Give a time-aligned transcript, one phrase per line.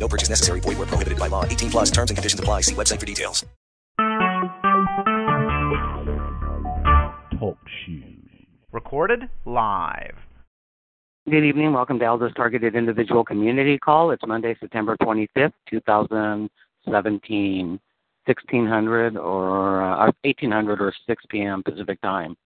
[0.00, 0.60] No purchase necessary.
[0.60, 1.44] Void where prohibited by law.
[1.44, 2.62] 18 plus terms and conditions apply.
[2.62, 3.44] See website for details.
[7.38, 8.16] Talk shoes.
[8.72, 10.16] Recorded live.
[11.28, 11.74] Good evening.
[11.74, 14.10] Welcome to Elder's Targeted Individual Community Call.
[14.10, 17.80] It's Monday, September 25th, 2017,
[18.24, 21.62] 1600 or uh, 1800 or 6 p.m.
[21.62, 22.36] Pacific time.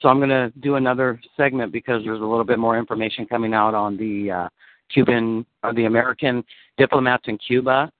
[0.00, 3.54] So I'm going to do another segment because there's a little bit more information coming
[3.54, 4.48] out on the uh,
[4.92, 6.44] Cuban or the American
[6.76, 7.90] diplomats in Cuba.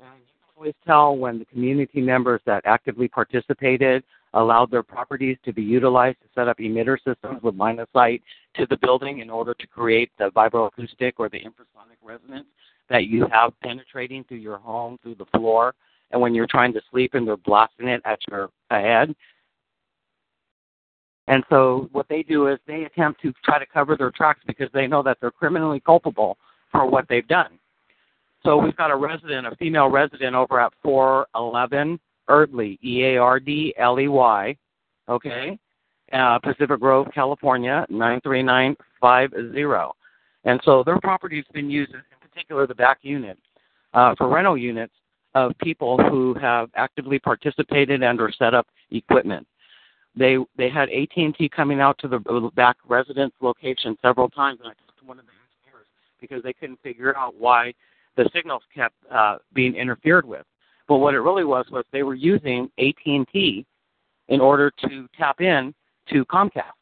[0.00, 4.04] And you can always tell when the community members that actively participated
[4.34, 8.22] allowed their properties to be utilized to set up emitter systems with line of sight
[8.54, 12.46] to the building in order to create the vibroacoustic or the infrasonic resonance
[12.88, 15.74] that you have penetrating through your home, through the floor.
[16.10, 19.14] And when you're trying to sleep and they're blasting it at your head,
[21.30, 24.68] and so what they do is they attempt to try to cover their tracks because
[24.74, 26.36] they know that they're criminally culpable
[26.72, 27.56] for what they've done.
[28.42, 33.38] So we've got a resident, a female resident over at 411 Eardley, E A R
[33.38, 34.56] D L E Y,
[35.08, 35.56] okay,
[36.12, 39.94] uh, Pacific Grove, California, 93950.
[40.44, 43.38] And so their property's been used, in particular the back unit,
[43.94, 44.94] uh, for rental units
[45.36, 49.46] of people who have actively participated and or set up equipment.
[50.16, 52.18] They they had AT&T coming out to the
[52.54, 55.86] back residence location several times, and I talked to one of the engineers
[56.20, 57.72] because they couldn't figure out why
[58.16, 60.44] the signals kept uh, being interfered with.
[60.88, 63.64] But what it really was was they were using AT&T
[64.28, 65.72] in order to tap in
[66.12, 66.72] to Comcast.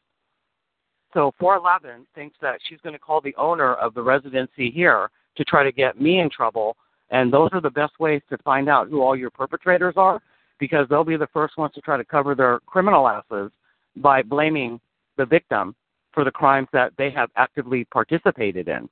[1.13, 5.43] So 411 thinks that she's going to call the owner of the residency here to
[5.43, 6.75] try to get me in trouble,
[7.11, 10.21] and those are the best ways to find out who all your perpetrators are
[10.59, 13.51] because they'll be the first ones to try to cover their criminal asses
[13.97, 14.79] by blaming
[15.17, 15.75] the victim
[16.13, 18.89] for the crimes that they have actively participated in.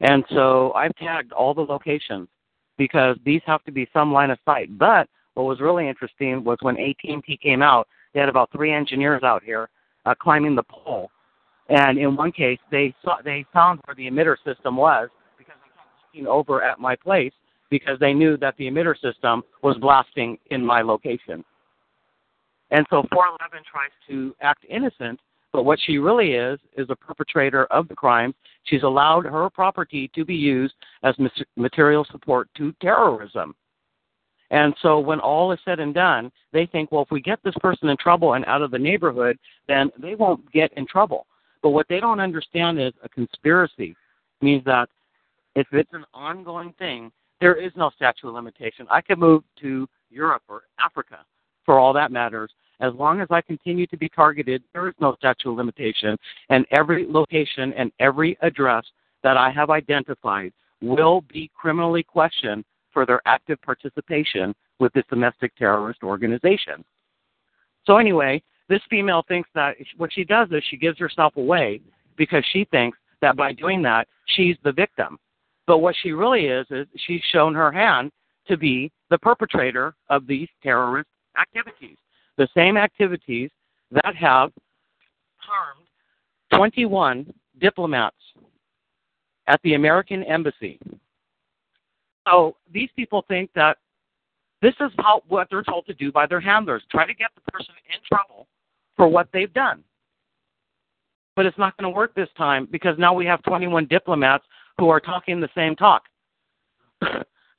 [0.00, 2.28] And so I've tagged all the locations
[2.76, 4.76] because these have to be some line of sight.
[4.78, 9.22] But what was really interesting was when AT&T came out, they had about three engineers
[9.22, 9.68] out here
[10.06, 11.10] uh, climbing the pole,
[11.68, 15.08] and in one case they saw they found where the emitter system was
[15.38, 17.32] because they kept looking over at my place
[17.74, 21.44] because they knew that the emitter system was blasting in my location.
[22.70, 25.18] And so 411 tries to act innocent,
[25.52, 28.32] but what she really is is a perpetrator of the crime.
[28.62, 31.16] She's allowed her property to be used as
[31.56, 33.56] material support to terrorism.
[34.52, 37.56] And so when all is said and done, they think, well, if we get this
[37.60, 39.36] person in trouble and out of the neighborhood,
[39.66, 41.26] then they won't get in trouble.
[41.60, 43.96] But what they don't understand is a conspiracy
[44.40, 44.88] means that
[45.56, 47.10] if it's an ongoing thing,
[47.44, 48.86] there is no statute of limitation.
[48.90, 51.18] I could move to Europe or Africa
[51.66, 52.50] for all that matters.
[52.80, 56.16] As long as I continue to be targeted, there is no statute of limitation.
[56.48, 58.86] And every location and every address
[59.22, 65.54] that I have identified will be criminally questioned for their active participation with this domestic
[65.56, 66.82] terrorist organization.
[67.84, 71.82] So, anyway, this female thinks that what she does is she gives herself away
[72.16, 75.18] because she thinks that by doing that, she's the victim.
[75.66, 78.10] But what she really is, is she's shown her hand
[78.48, 81.08] to be the perpetrator of these terrorist
[81.40, 81.96] activities.
[82.36, 83.50] The same activities
[83.90, 84.50] that have
[85.36, 85.86] harmed
[86.52, 88.16] 21 diplomats
[89.46, 90.78] at the American embassy.
[92.28, 93.78] So these people think that
[94.62, 97.50] this is how, what they're told to do by their handlers try to get the
[97.52, 98.46] person in trouble
[98.96, 99.84] for what they've done.
[101.36, 104.44] But it's not going to work this time because now we have 21 diplomats
[104.78, 106.04] who are talking the same talk.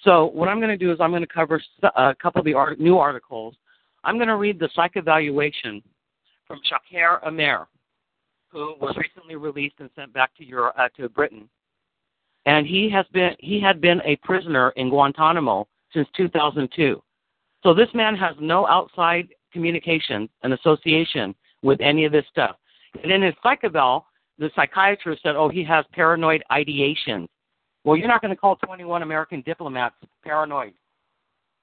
[0.02, 1.62] so what I'm going to do is I'm going to cover
[1.96, 3.56] a couple of the art- new articles.
[4.04, 5.82] I'm going to read the psych evaluation
[6.48, 7.66] from Shaker Aamer,
[8.50, 11.50] who was recently released and sent back to Europe, uh, to Britain.
[12.46, 17.02] And he has been he had been a prisoner in Guantanamo since 2002.
[17.64, 21.34] So this man has no outside communication and association
[21.64, 22.58] with any of this stuff.
[23.02, 24.06] And in his psych eval,
[24.38, 27.28] the psychiatrist said, oh, he has paranoid ideation.
[27.84, 30.74] Well, you're not going to call 21 American diplomats paranoid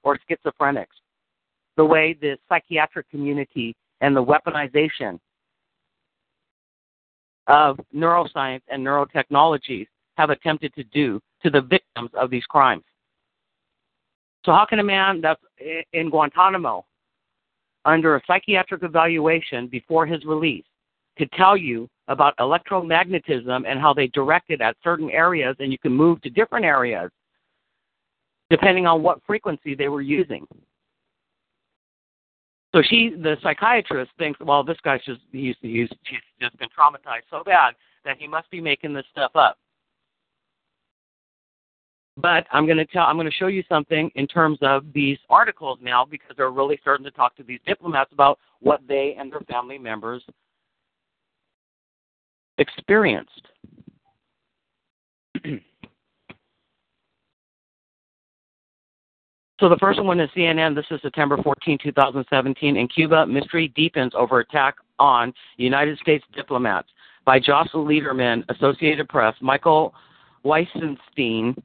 [0.03, 0.87] or schizophrenics.
[1.77, 5.19] The way the psychiatric community and the weaponization
[7.47, 9.87] of neuroscience and neurotechnologies
[10.17, 12.83] have attempted to do to the victims of these crimes.
[14.45, 15.41] So how can a man that's
[15.93, 16.85] in Guantanamo
[17.85, 20.65] under a psychiatric evaluation before his release
[21.17, 25.77] could tell you about electromagnetism and how they direct it at certain areas and you
[25.77, 27.09] can move to different areas
[28.49, 30.45] depending on what frequency they were using.
[32.75, 35.89] So she, the psychiatrist, thinks, well, this guy's just he's, he's
[36.41, 37.73] just been traumatized so bad
[38.03, 39.57] that he must be making this stuff up.
[42.17, 45.17] But I'm going to tell, I'm going to show you something in terms of these
[45.29, 49.31] articles now because they're really starting to talk to these diplomats about what they and
[49.31, 50.23] their family members
[52.57, 53.47] experienced.
[59.59, 60.75] so the first one is CNN.
[60.75, 62.77] This is September 14, 2017.
[62.77, 66.87] In Cuba, mystery deepens over attack on United States diplomats
[67.25, 69.93] by Jocelyn Lederman, Associated Press, Michael
[70.45, 71.55] Weissenstein,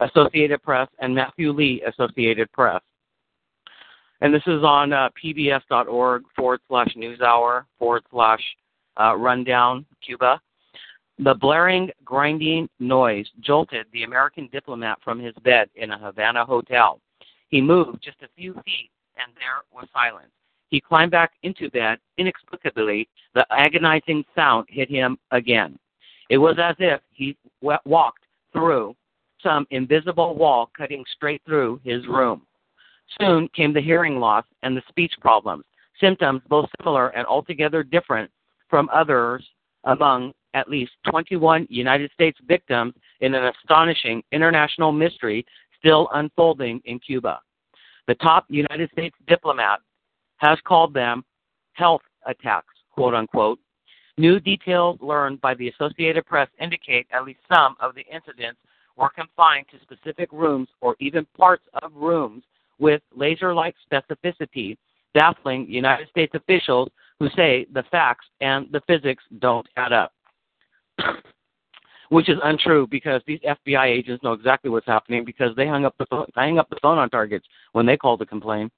[0.00, 2.82] Associated Press, and Matthew Lee, Associated Press.
[4.20, 8.40] And this is on uh, pbs.org forward slash newshour forward slash
[9.00, 10.40] uh, rundown Cuba.
[11.18, 17.00] The blaring, grinding noise jolted the American diplomat from his bed in a Havana hotel.
[17.48, 20.30] He moved just a few feet, and there was silence.
[20.68, 21.98] He climbed back into bed.
[22.18, 25.78] Inexplicably, the agonizing sound hit him again.
[26.28, 28.94] It was as if he walked through
[29.42, 32.42] some invisible wall cutting straight through his room.
[33.20, 35.64] Soon came the hearing loss and the speech problems,
[36.00, 38.30] symptoms both similar and altogether different
[38.68, 39.44] from others
[39.84, 45.44] among at least 21 United States victims in an astonishing international mystery
[45.78, 47.40] still unfolding in Cuba.
[48.08, 49.80] The top United States diplomat
[50.38, 51.24] has called them
[51.72, 53.58] health attacks, quote unquote.
[54.18, 58.58] New details learned by the Associated Press indicate at least some of the incidents
[58.96, 62.42] were confined to specific rooms or even parts of rooms
[62.78, 64.76] with laser like specificity,
[65.12, 70.12] baffling United States officials who say the facts and the physics don't add up.
[72.08, 75.96] Which is untrue because these FBI agents know exactly what's happening because they hung up
[75.98, 78.70] the phone, hang up the phone on targets when they called to complain.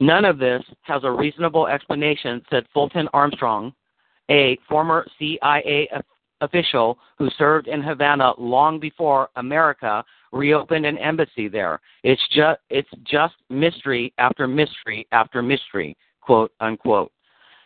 [0.00, 3.72] None of this has a reasonable explanation, said Fulton Armstrong,
[4.30, 5.88] a former CIA
[6.40, 11.80] official who served in Havana long before America reopened an embassy there.
[12.04, 15.96] It's just it's just mystery after mystery after mystery,
[16.28, 17.10] quote unquote.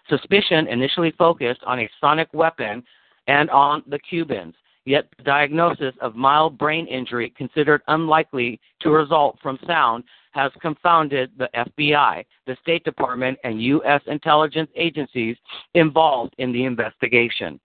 [0.08, 2.84] Suspicion initially focused on a sonic weapon
[3.26, 4.54] and on the Cubans,
[4.84, 11.32] yet the diagnosis of mild brain injury considered unlikely to result from sound has confounded
[11.38, 14.00] the FBI, the State Department, and U.S.
[14.06, 15.36] intelligence agencies
[15.74, 17.58] involved in the investigation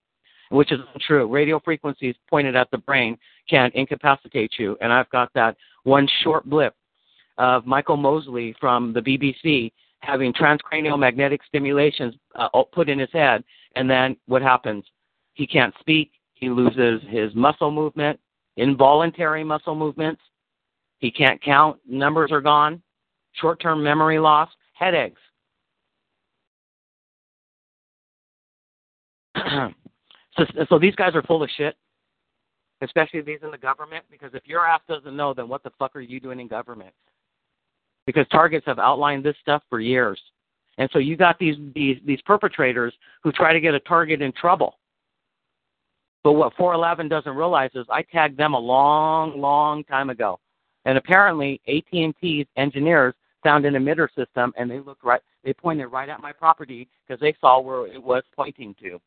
[0.50, 1.28] which is true.
[1.28, 3.18] Radio frequencies pointed at the brain
[3.50, 4.78] can incapacitate you.
[4.80, 6.74] And I've got that one short blip
[7.38, 13.44] of Michael Mosley from the BBC having transcranial magnetic stimulations uh, put in his head.
[13.76, 14.86] And then what happens?
[15.34, 16.12] He can't speak.
[16.34, 18.20] He loses his muscle movement,
[18.58, 20.22] involuntary muscle movements.
[21.00, 21.80] He can't count.
[21.88, 22.82] Numbers are gone.
[23.34, 25.22] Short term memory loss, headaches.
[30.38, 31.76] So, so these guys are full of shit,
[32.82, 34.06] especially these in the government.
[34.12, 36.94] Because if your ass doesn't know, then what the fuck are you doing in government?
[38.07, 40.19] Because targets have outlined this stuff for years,
[40.79, 44.32] and so you got these these these perpetrators who try to get a target in
[44.32, 44.77] trouble.
[46.24, 50.39] But what 411 doesn't realize is I tagged them a long, long time ago,
[50.86, 55.22] and apparently AT&T's engineers found an emitter system, and they looked right.
[55.43, 59.00] They pointed right at my property because they saw where it was pointing to.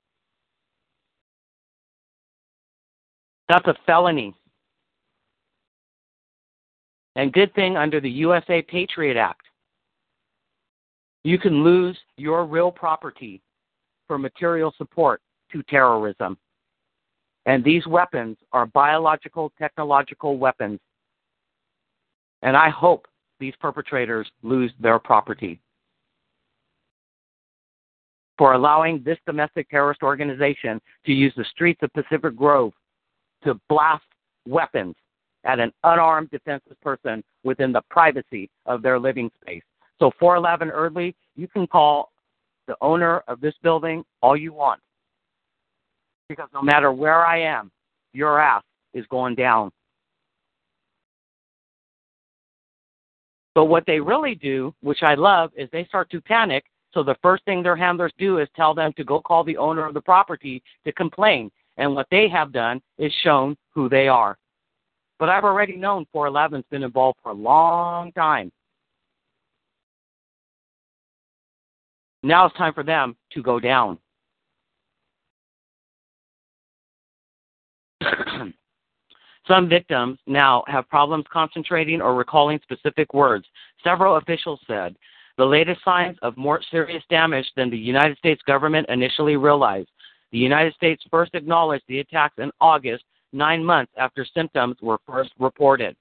[3.51, 4.35] That's a felony.
[7.17, 9.43] And good thing under the USA Patriot Act,
[11.25, 13.43] you can lose your real property
[14.07, 15.21] for material support
[15.53, 16.39] to terrorism.
[17.47, 20.79] And these weapons are biological, technological weapons.
[22.43, 23.07] And I hope
[23.39, 25.61] these perpetrators lose their property
[28.39, 32.73] for allowing this domestic terrorist organization to use the streets of Pacific Grove
[33.45, 34.05] to blast
[34.47, 34.95] weapons
[35.45, 39.63] at an unarmed defenseless person within the privacy of their living space.
[39.99, 42.13] So 411 Eardley, you can call
[42.67, 44.81] the owner of this building all you want.
[46.29, 47.71] Because no matter where I am,
[48.13, 48.63] your ass
[48.95, 49.71] is going down.
[53.55, 56.65] But what they really do, which I love, is they start to panic.
[56.93, 59.87] So the first thing their handlers do is tell them to go call the owner
[59.87, 61.51] of the property to complain.
[61.77, 64.37] And what they have done is shown who they are.
[65.21, 68.51] But I've already known 411's been involved for a long time.
[72.23, 73.99] Now it's time for them to go down.
[79.47, 83.45] Some victims now have problems concentrating or recalling specific words.
[83.85, 84.97] Several officials said
[85.37, 89.91] the latest signs of more serious damage than the United States government initially realized.
[90.33, 95.31] The United States first acknowledged the attacks in August, nine months after symptoms were first
[95.39, 95.97] reported.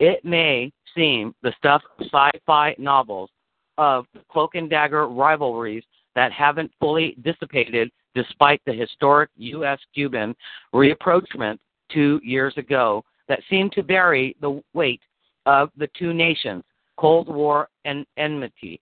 [0.00, 3.30] It may seem the stuff of sci fi novels
[3.78, 5.84] of cloak and dagger rivalries
[6.14, 9.78] that haven't fully dissipated despite the historic U.S.
[9.94, 10.34] Cuban
[10.74, 11.58] reapproachment
[11.92, 15.00] two years ago that seemed to bury the weight
[15.46, 16.64] of the two nations,
[16.96, 18.80] Cold War and enmity.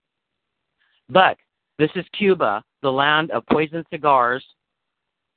[1.09, 1.37] But
[1.79, 4.45] this is Cuba, the land of poisoned cigars,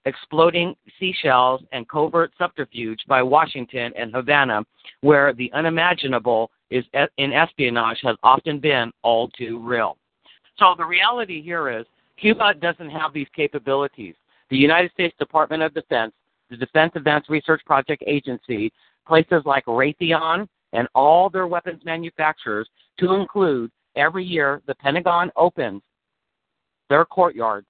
[0.05, 4.63] exploding seashells, and covert subterfuge by Washington and Havana,
[5.01, 6.85] where the unimaginable is
[7.17, 9.97] in espionage has often been all too real.
[10.57, 11.85] So the reality here is
[12.19, 14.15] Cuba doesn't have these capabilities.
[14.49, 16.13] The United States Department of Defense,
[16.49, 18.71] the Defense Advanced Research Project Agency,
[19.07, 22.67] places like Raytheon and all their weapons manufacturers,
[22.99, 25.81] to include every year the Pentagon opens
[26.89, 27.65] their courtyard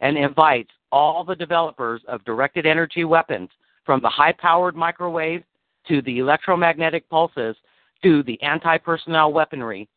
[0.00, 3.50] and invites all the developers of directed energy weapons,
[3.84, 5.42] from the high powered microwave
[5.86, 7.56] to the electromagnetic pulses
[8.02, 9.88] to the anti personnel weaponry,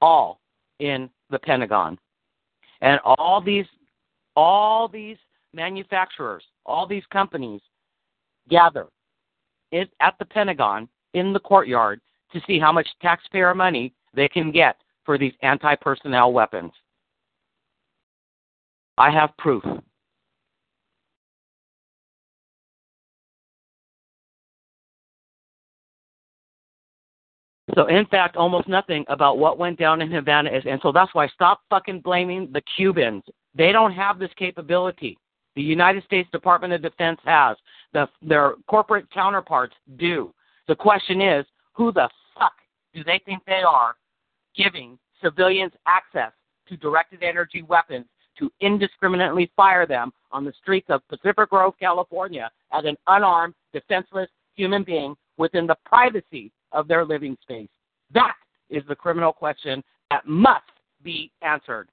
[0.00, 0.40] all
[0.78, 1.98] in the Pentagon.
[2.80, 3.66] And all these
[4.36, 5.16] all these
[5.52, 7.60] manufacturers, all these companies
[8.48, 8.86] gather
[9.72, 12.00] at the Pentagon in the courtyard
[12.32, 16.72] to see how much taxpayer money they can get for these anti personnel weapons.
[18.98, 19.62] I have proof.
[27.74, 31.14] So, in fact, almost nothing about what went down in Havana is, and so that's
[31.14, 33.22] why stop fucking blaming the Cubans.
[33.54, 35.18] They don't have this capability.
[35.56, 37.56] The United States Department of Defense has.
[37.92, 40.32] The, their corporate counterparts do.
[40.68, 42.08] The question is, who the
[42.38, 42.52] fuck
[42.94, 43.96] do they think they are
[44.56, 46.32] giving civilians access
[46.68, 48.06] to directed energy weapons
[48.38, 54.28] to indiscriminately fire them on the streets of Pacific Grove, California, at an unarmed, defenseless
[54.54, 57.68] human being within the privacy of their living space?
[58.12, 58.34] That
[58.68, 60.64] is the criminal question that must
[61.02, 61.88] be answered.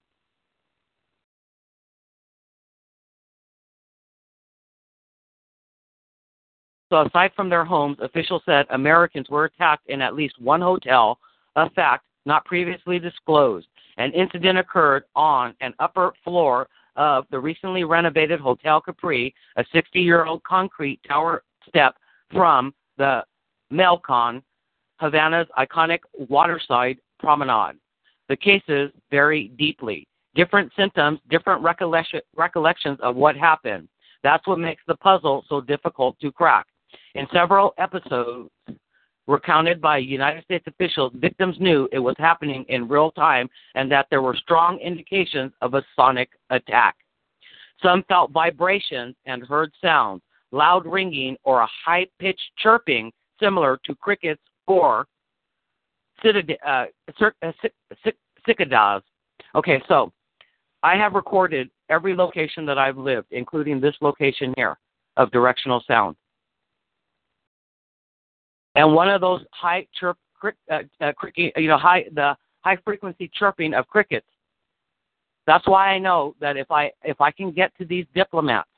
[6.89, 11.19] So, aside from their homes, officials said Americans were attacked in at least one hotel,
[11.55, 13.67] a fact not previously disclosed.
[13.97, 19.99] An incident occurred on an upper floor of the recently renovated Hotel Capri, a 60
[19.99, 21.95] year old concrete tower step
[22.31, 23.23] from the
[23.71, 24.41] Malecon,
[24.97, 27.75] Havana's iconic waterside promenade.
[28.29, 30.07] The cases vary deeply.
[30.35, 33.87] Different symptoms, different recollection, recollections of what happened.
[34.23, 36.67] That's what makes the puzzle so difficult to crack.
[37.15, 38.49] In several episodes
[39.27, 44.07] recounted by United States officials, victims knew it was happening in real time and that
[44.09, 46.95] there were strong indications of a sonic attack.
[47.81, 53.95] Some felt vibrations and heard sounds, loud ringing or a high pitched chirping similar to
[53.95, 55.07] crickets or
[56.23, 56.85] uh,
[57.41, 57.51] uh
[58.45, 59.03] cicadas.
[59.55, 60.11] Okay, so
[60.83, 64.77] I have recorded every location that I've lived, including this location here
[65.15, 66.15] of directional sound.
[68.75, 73.73] And one of those high chirp, uh, uh, you know, high the high frequency chirping
[73.73, 74.27] of crickets.
[75.47, 78.69] That's why I know that if I if I can get to these diplomats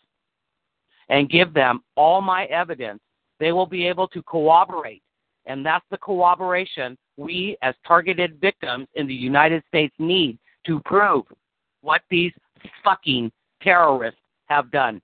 [1.09, 3.01] and give them all my evidence,
[3.39, 5.03] they will be able to cooperate.
[5.49, 10.37] And that's the cooperation we as targeted victims in the United States need
[10.67, 11.25] to prove
[11.81, 12.31] what these
[12.83, 15.01] fucking terrorists have done.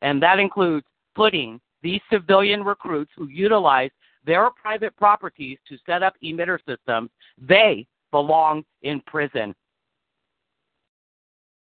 [0.00, 3.90] And that includes putting these civilian recruits who utilize
[4.24, 9.54] their private properties to set up emitter systems, they belong in prison.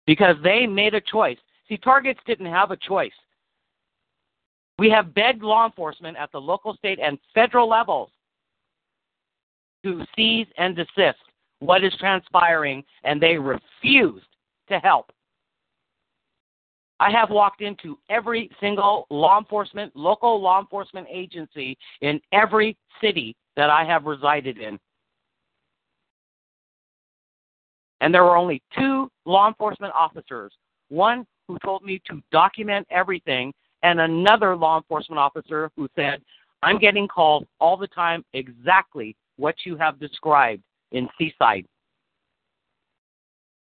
[0.06, 1.38] Because they made a choice.
[1.68, 3.12] See, targets didn't have a choice.
[4.78, 8.10] We have begged law enforcement at the local, state, and federal levels
[9.84, 11.18] to cease and desist
[11.58, 14.26] what is transpiring, and they refused
[14.68, 15.12] to help.
[16.98, 23.34] I have walked into every single law enforcement, local law enforcement agency in every city
[23.56, 24.78] that I have resided in.
[28.00, 30.52] And there were only two law enforcement officers
[30.88, 36.22] one who told me to document everything, and another law enforcement officer who said,
[36.62, 40.62] I'm getting calls all the time exactly what you have described
[40.92, 41.66] in Seaside.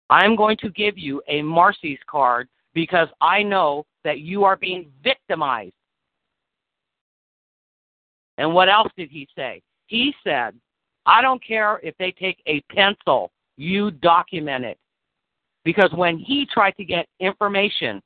[0.09, 4.91] I'm going to give you a Marsy's card because I know that you are being
[5.03, 5.73] victimized.
[8.37, 9.61] And what else did he say?
[9.87, 10.55] He said,
[11.05, 14.77] I don't care if they take a pencil, you document it.
[15.63, 18.01] Because when he tried to get information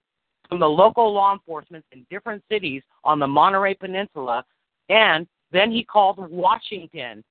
[0.47, 4.43] from the local law enforcement in different cities on the Monterey Peninsula,
[4.89, 7.23] and then he called Washington,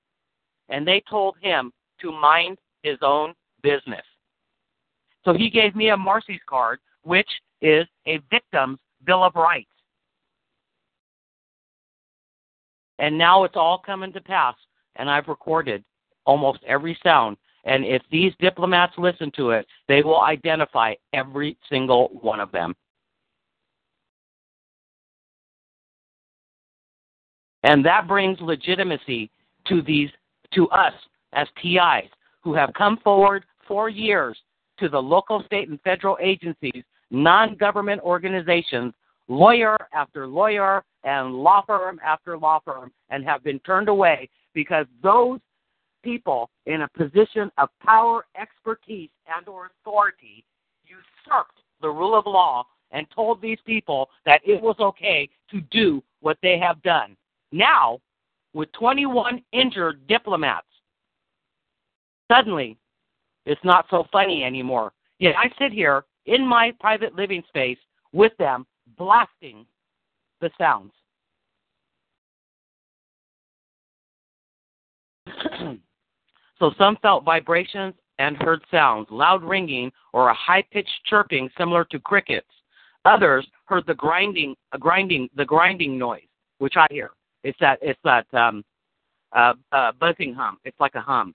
[0.68, 4.04] and they told him to mind his own business.
[5.24, 7.28] So he gave me a Marsy's card, which
[7.60, 9.68] is a victim's Bill of Rights.
[12.98, 14.54] And now it's all coming to pass,
[14.96, 15.84] and I've recorded
[16.26, 17.36] almost every sound.
[17.64, 22.74] And if these diplomats listen to it, they will identify every single one of them.
[27.64, 29.30] And that brings legitimacy
[29.66, 30.10] to these
[30.52, 30.92] to us
[31.32, 32.08] as TIs
[32.42, 34.36] who have come forward for years
[34.78, 38.92] to the local, state, and federal agencies, non government organizations,
[39.28, 44.86] lawyer after lawyer, and law firm after law firm, and have been turned away because
[45.02, 45.40] those
[46.02, 50.44] people in a position of power, expertise, and or authority
[50.84, 56.02] usurped the rule of law and told these people that it was okay to do
[56.20, 57.16] what they have done.
[57.54, 58.00] Now,
[58.52, 60.66] with 21 injured diplomats,
[62.28, 62.76] suddenly
[63.46, 64.92] it's not so funny anymore.
[65.20, 67.78] Yet I sit here in my private living space
[68.12, 68.66] with them
[68.98, 69.66] blasting
[70.40, 70.90] the sounds.
[76.58, 82.00] so some felt vibrations and heard sounds, loud ringing or a high-pitched chirping similar to
[82.00, 82.50] crickets.
[83.04, 86.26] Others heard the grinding, grinding, the grinding noise,
[86.58, 87.12] which I hear.
[87.44, 88.64] It's that, it's that um,
[89.32, 90.58] uh, uh, buzzing hum.
[90.64, 91.34] It's like a hum.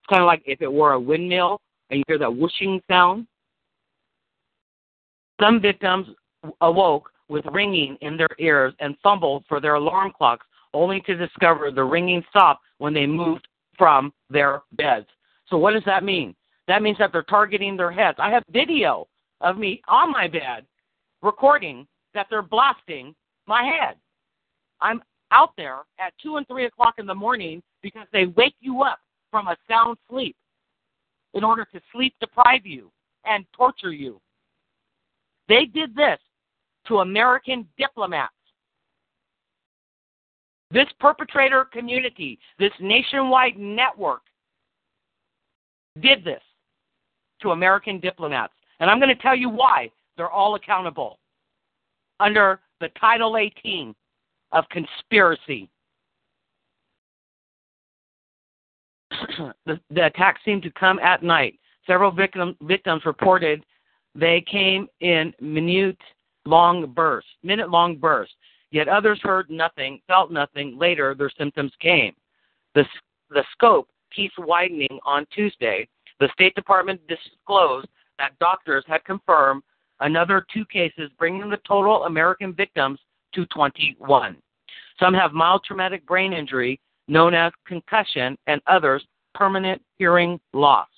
[0.00, 1.60] It's kind of like if it were a windmill
[1.90, 3.26] and you hear that whooshing sound.
[5.40, 6.08] Some victims
[6.60, 11.70] awoke with ringing in their ears and fumbled for their alarm clocks, only to discover
[11.70, 13.46] the ringing stopped when they moved
[13.78, 15.06] from their beds.
[15.48, 16.34] So, what does that mean?
[16.68, 18.18] That means that they're targeting their heads.
[18.20, 19.08] I have video
[19.40, 20.66] of me on my bed
[21.22, 23.14] recording that they're blasting
[23.46, 23.96] my head.
[24.80, 28.82] I'm out there at 2 and 3 o'clock in the morning because they wake you
[28.82, 28.98] up
[29.30, 30.36] from a sound sleep
[31.34, 32.90] in order to sleep deprive you
[33.24, 34.20] and torture you.
[35.48, 36.18] They did this
[36.88, 38.34] to American diplomats.
[40.72, 44.22] This perpetrator community, this nationwide network,
[46.00, 46.42] did this
[47.42, 48.52] to American diplomats.
[48.78, 51.18] And I'm going to tell you why they're all accountable
[52.20, 53.94] under the Title 18
[54.52, 55.68] of conspiracy.
[59.66, 61.58] the, the attack seemed to come at night.
[61.86, 63.64] Several victim, victims reported
[64.14, 65.98] they came in minute
[66.44, 68.34] long bursts, minute long bursts.
[68.72, 70.78] Yet others heard nothing, felt nothing.
[70.78, 72.14] Later, their symptoms came.
[72.74, 72.84] The,
[73.30, 75.88] the scope keeps widening on Tuesday.
[76.20, 79.62] The State Department disclosed that doctors had confirmed
[80.00, 83.00] another two cases, bringing the total American victims
[83.34, 84.36] to 21.
[84.98, 90.88] Some have mild traumatic brain injury, known as concussion, and others permanent hearing loss.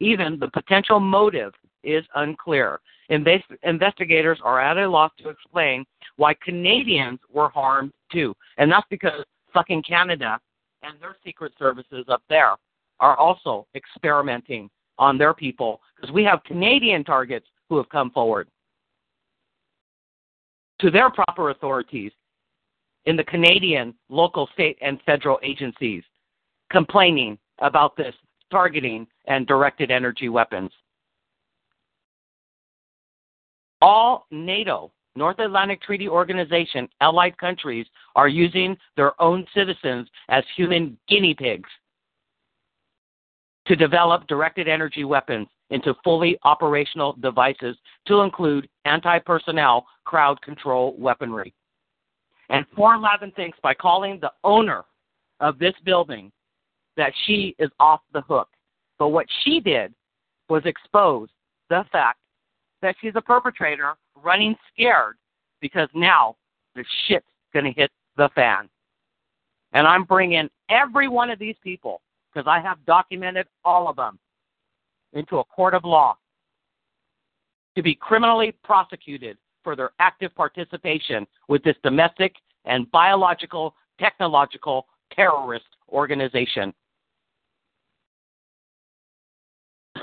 [0.00, 2.80] Even the potential motive is unclear.
[3.10, 5.84] Invest- investigators are at a loss to explain
[6.16, 8.34] why Canadians were harmed too.
[8.58, 10.38] And that's because fucking Canada
[10.82, 12.54] and their secret services up there
[13.00, 14.68] are also experimenting
[14.98, 18.48] on their people because we have Canadian targets who have come forward
[20.80, 22.12] to their proper authorities
[23.06, 26.02] in the Canadian local, state, and federal agencies
[26.70, 28.14] complaining about this
[28.50, 30.70] targeting and directed energy weapons.
[33.80, 37.86] All NATO, North Atlantic Treaty Organization, allied countries
[38.16, 41.68] are using their own citizens as human guinea pigs
[43.66, 47.76] to develop directed energy weapons into fully operational devices
[48.06, 51.52] to include anti personnel crowd control weaponry.
[52.50, 54.84] And 411 thinks by calling the owner
[55.40, 56.32] of this building
[56.96, 58.48] that she is off the hook.
[58.98, 59.94] But what she did
[60.48, 61.28] was expose
[61.68, 62.18] the fact
[62.82, 65.16] that she's a perpetrator running scared
[65.60, 66.36] because now
[66.74, 68.68] the shit's going to hit the fan.
[69.72, 72.00] And I'm bringing every one of these people,
[72.32, 74.18] because I have documented all of them,
[75.12, 76.16] into a court of law
[77.76, 85.66] to be criminally prosecuted for their active participation with this domestic and biological, technological terrorist
[85.90, 86.72] organization.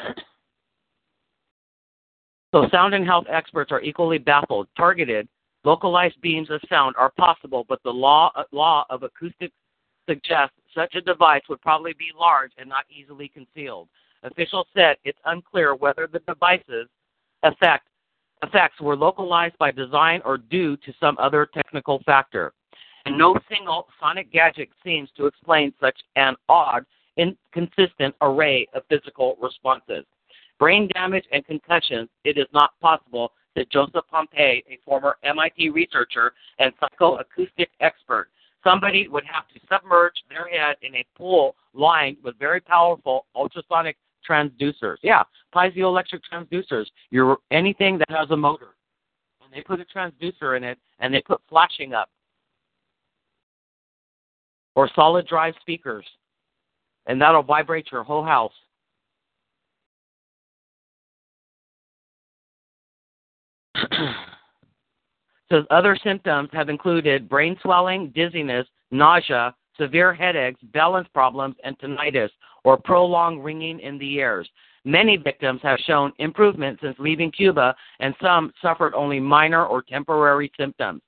[2.53, 4.69] So, sound and health experts are equally baffled.
[4.77, 5.27] Targeted,
[5.65, 9.53] localized beams of sound are possible, but the law, law of acoustics
[10.07, 13.89] suggests such a device would probably be large and not easily concealed.
[14.25, 16.87] Officials said it's unclear whether the device's
[17.43, 17.87] effect,
[18.41, 22.51] effects were localized by design or due to some other technical factor.
[23.05, 26.85] And no single sonic gadget seems to explain such an odd,
[27.17, 30.05] inconsistent array of physical responses.
[30.57, 36.33] Brain damage and concussions, it is not possible that Joseph Pompei, a former MIT researcher
[36.57, 38.29] and psychoacoustic expert,
[38.63, 43.97] somebody would have to submerge their head in a pool lined with very powerful ultrasonic
[44.29, 44.97] transducers.
[45.01, 46.85] Yeah, piezoelectric transducers.
[47.11, 48.75] You're anything that has a motor.
[49.43, 52.09] And they put a transducer in it and they put flashing up.
[54.75, 56.05] Or solid drive speakers.
[57.07, 58.51] And that'll vibrate your whole house.
[65.49, 72.29] so other symptoms have included brain swelling, dizziness, nausea, severe headaches, balance problems, and tinnitus,
[72.65, 74.49] or prolonged ringing in the ears.
[74.83, 80.51] Many victims have shown improvement since leaving Cuba, and some suffered only minor or temporary
[80.57, 81.01] symptoms.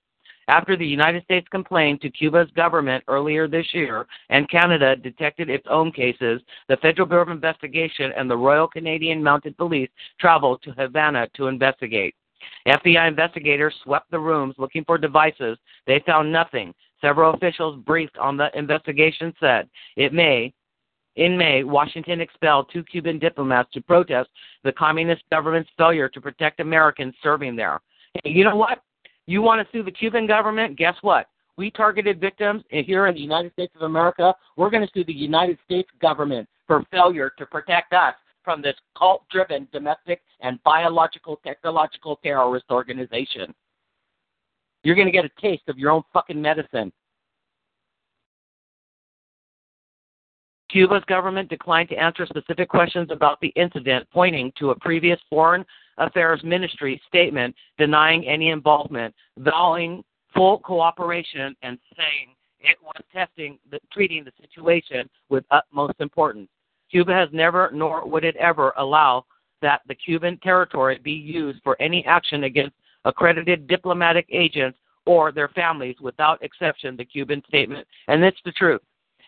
[0.49, 5.67] After the United States complained to Cuba's government earlier this year and Canada detected its
[5.69, 9.89] own cases, the Federal Bureau of Investigation and the Royal Canadian Mounted Police
[10.21, 12.15] traveled to Havana to investigate.
[12.65, 15.57] FBI investigators swept the rooms looking for devices.
[15.85, 16.73] They found nothing.
[17.01, 20.53] Several officials briefed on the investigation said it may
[21.17, 24.29] in May, Washington expelled two Cuban diplomats to protest
[24.63, 27.81] the communist government's failure to protect Americans serving there.
[28.23, 28.83] You know what?
[29.25, 30.77] You want to sue the Cuban government?
[30.77, 31.27] Guess what?
[31.57, 34.33] We targeted victims here in the United States of America.
[34.55, 38.75] We're going to sue the United States government for failure to protect us from this
[38.95, 43.53] cult driven domestic and biological technological terrorist organization.
[44.83, 46.93] You're going to get a taste of your own fucking medicine.
[50.69, 55.65] Cuba's government declined to answer specific questions about the incident, pointing to a previous Foreign
[55.97, 60.03] Affairs Ministry statement denying any involvement, vowing
[60.33, 66.49] full cooperation, and saying it was testing the, treating the situation with utmost importance.
[66.91, 69.25] Cuba has never, nor would it ever, allow
[69.61, 72.75] that the Cuban territory be used for any action against
[73.05, 77.87] accredited diplomatic agents or their families without exception, the Cuban statement.
[78.07, 78.81] And it's the truth.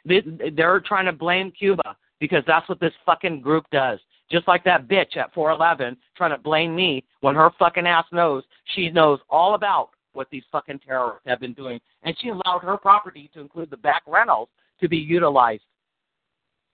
[0.06, 4.00] They're trying to blame Cuba because that's what this fucking group does.
[4.32, 8.44] Just like that bitch at 411 trying to blame me when her fucking ass knows
[8.76, 11.80] she knows all about what these fucking terrorists have been doing.
[12.04, 14.50] And she allowed her property to include the back rentals
[14.82, 15.64] to be utilized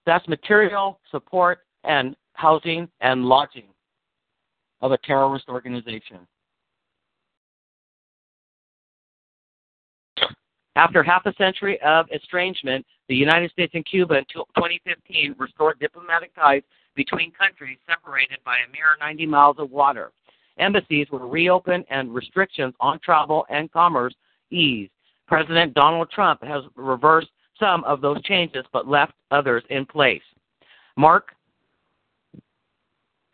[0.06, 3.68] that's material support and housing and lodging
[4.82, 6.20] of a terrorist organization.
[10.76, 16.34] After half a century of estrangement, the United States and Cuba in 2015 restored diplomatic
[16.36, 16.64] ties
[16.96, 20.12] between countries separated by a mere 90 miles of water.
[20.58, 24.16] Embassies were reopened and restrictions on travel and commerce
[24.52, 24.92] eased.
[25.28, 30.22] President Donald Trump has reversed some of those changes but left others in place.
[30.98, 31.30] Mark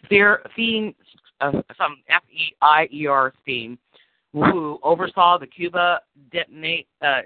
[0.09, 0.93] Fien,
[1.41, 3.77] uh, some F E I E R Steen,
[4.33, 7.21] who oversaw the Cuba detonate, uh,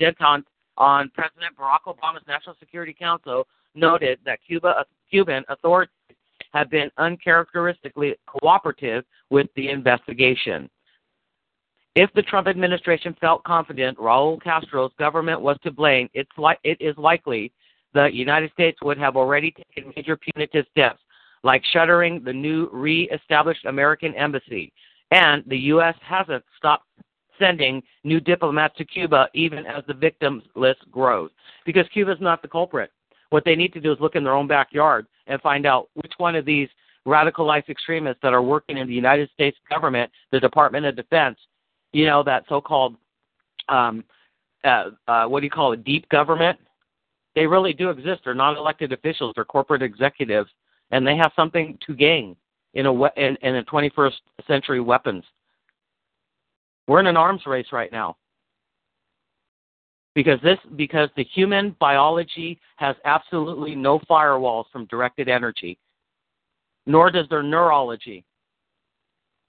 [0.00, 0.44] detente
[0.78, 5.92] on President Barack Obama's National Security Council, noted that Cuba, uh, Cuban authorities
[6.52, 10.68] have been uncharacteristically cooperative with the investigation.
[11.94, 16.76] If the Trump administration felt confident Raul Castro's government was to blame, it's li- it
[16.80, 17.52] is likely
[17.94, 21.00] the United States would have already taken major punitive steps,
[21.42, 24.72] like shuttering the new re-established American embassy.
[25.10, 25.94] And the U.S.
[26.02, 26.86] hasn't stopped
[27.38, 31.30] sending new diplomats to Cuba, even as the victims list grows,
[31.64, 32.90] because Cuba's not the culprit.
[33.30, 36.12] What they need to do is look in their own backyard and find out which
[36.18, 36.68] one of these
[37.06, 41.38] radicalized extremists that are working in the United States government, the Department of Defense,
[41.92, 42.96] you know, that so-called
[43.68, 44.04] um,
[44.64, 46.58] uh, uh, what do you call it, deep government.
[47.34, 48.22] They really do exist.
[48.24, 49.32] They're not elected officials.
[49.34, 50.50] They're corporate executives,
[50.90, 52.36] and they have something to gain
[52.74, 54.12] in a in, in a 21st
[54.46, 55.24] century weapons.
[56.86, 58.16] We're in an arms race right now
[60.16, 65.78] because this because the human biology has absolutely no firewalls from directed energy,
[66.86, 68.24] nor does their neurology.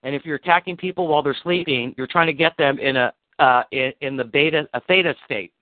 [0.04, 3.14] And if you're attacking people while they're sleeping, you're trying to get them in a
[3.40, 5.54] uh, in, in the beta, a theta state,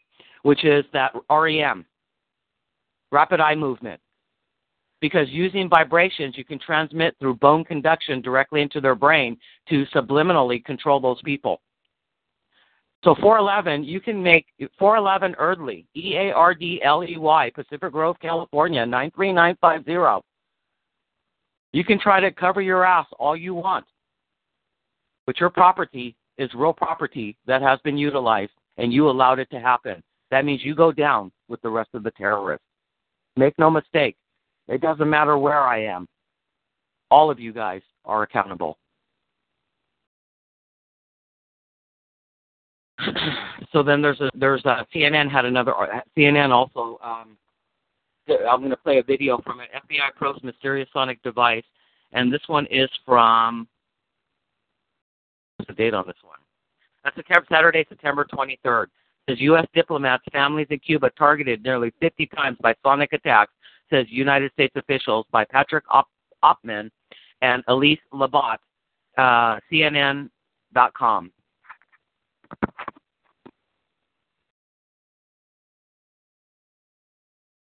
[0.42, 1.86] which is that REM,
[3.12, 4.00] rapid eye movement.
[5.02, 9.38] Because using vibrations, you can transmit through bone conduction directly into their brain
[9.70, 11.62] to subliminally control those people.
[13.06, 14.48] So 411, you can make
[14.80, 20.28] 411 Eardley, E A R D L E Y, Pacific Grove, California, 93950.
[21.72, 23.86] You can try to cover your ass all you want,
[25.28, 29.60] but your property is real property that has been utilized, and you allowed it to
[29.60, 30.02] happen.
[30.32, 32.66] That means you go down with the rest of the terrorists.
[33.38, 34.16] Make no mistake,
[34.68, 36.08] it doesn't matter where I am.
[37.12, 38.80] All of you guys are accountable.
[43.72, 45.74] so then there's a there's a CNN had another
[46.18, 47.00] CNN also.
[47.04, 47.38] Um,
[48.28, 49.70] I'm going to play a video from it.
[49.74, 51.64] FBI probes mysterious sonic device,
[52.14, 53.68] and this one is from.
[55.58, 56.40] What's the date on this one?
[57.04, 58.88] That's a Saturday, September 23rd.
[59.30, 59.66] Says U.S.
[59.74, 63.52] diplomats' families in Cuba targeted nearly 50 times by sonic attacks.
[63.90, 66.10] Says United States officials by Patrick Op-
[66.44, 66.90] Oppmann
[67.42, 68.58] and Elise Labott,
[69.18, 71.32] uh, CNN.com.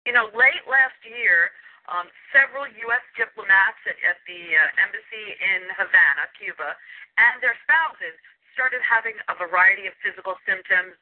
[0.04, 1.48] You know, late last year,
[1.88, 3.04] um, several U.S.
[3.16, 6.76] diplomats at, at the uh, embassy in Havana, Cuba,
[7.16, 8.12] and their spouses
[8.52, 10.92] started having a variety of physical symptoms,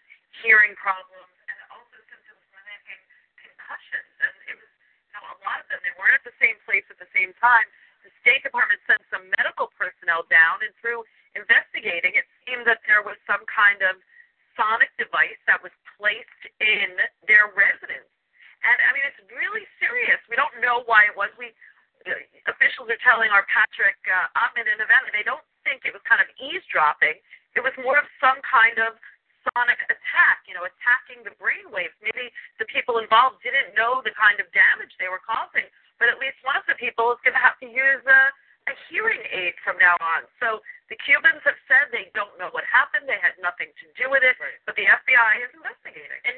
[0.42, 3.02] hearing problems, and also symptoms mimicking
[3.42, 4.10] concussions.
[4.22, 6.86] And it was, you know, a lot of them, they weren't at the same place
[6.86, 7.66] at the same time.
[8.02, 11.06] The State Department sent some medical personnel down, and through
[11.38, 13.96] investigating, it seemed that there was some kind of
[14.58, 18.10] sonic device that was placed in their residence
[18.62, 20.18] and I mean, it's really serious.
[20.30, 21.30] We don't know why it was.
[21.34, 21.50] We
[22.02, 22.18] uh,
[22.50, 26.18] officials are telling our Patrick uh, Ottman in Havana they don't think it was kind
[26.18, 27.14] of eavesdropping.
[27.54, 28.98] It was more of some kind of
[29.54, 31.94] sonic attack, you know, attacking the brain waves.
[32.02, 35.66] Maybe the people involved didn't know the kind of damage they were causing,
[36.02, 38.20] but at least one of the people is going to have to use a,
[38.66, 40.26] a hearing aid from now on.
[40.42, 40.58] So
[40.90, 43.06] the Cubans have said they don't know what happened.
[43.06, 44.58] They had nothing to do with it, right.
[44.66, 46.20] but the FBI is investigating.
[46.26, 46.36] And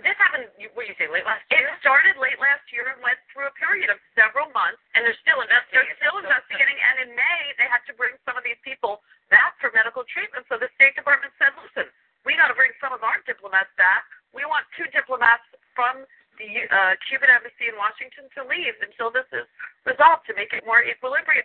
[0.00, 1.68] this happened, what do you say, late last year?
[1.68, 4.80] It started late last year and went through a period of several months.
[4.96, 5.84] And they're still investigating.
[5.84, 9.60] They're still investigating, and in May they had to bring some of these people back
[9.60, 10.48] for medical treatment.
[10.48, 11.92] So the State Department said, listen,
[12.24, 14.08] we got to bring some of our diplomats back.
[14.32, 15.44] We want two diplomats
[15.76, 16.08] from
[16.38, 19.46] the uh, Cuban embassy in Washington to leave until this is
[19.86, 21.44] resolved to make it more equilibrium.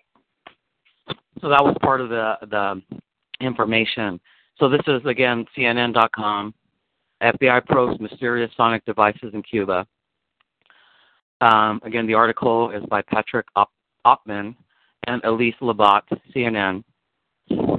[1.41, 2.82] So that was part of the the
[3.41, 4.19] information.
[4.60, 6.54] So this is again CNN.com.
[7.21, 9.86] FBI probes mysterious sonic devices in Cuba.
[11.41, 13.71] Um, again, the article is by Patrick Op-
[14.06, 14.56] Oppmann
[15.08, 16.02] and Elise Labott,
[16.36, 16.84] CNN.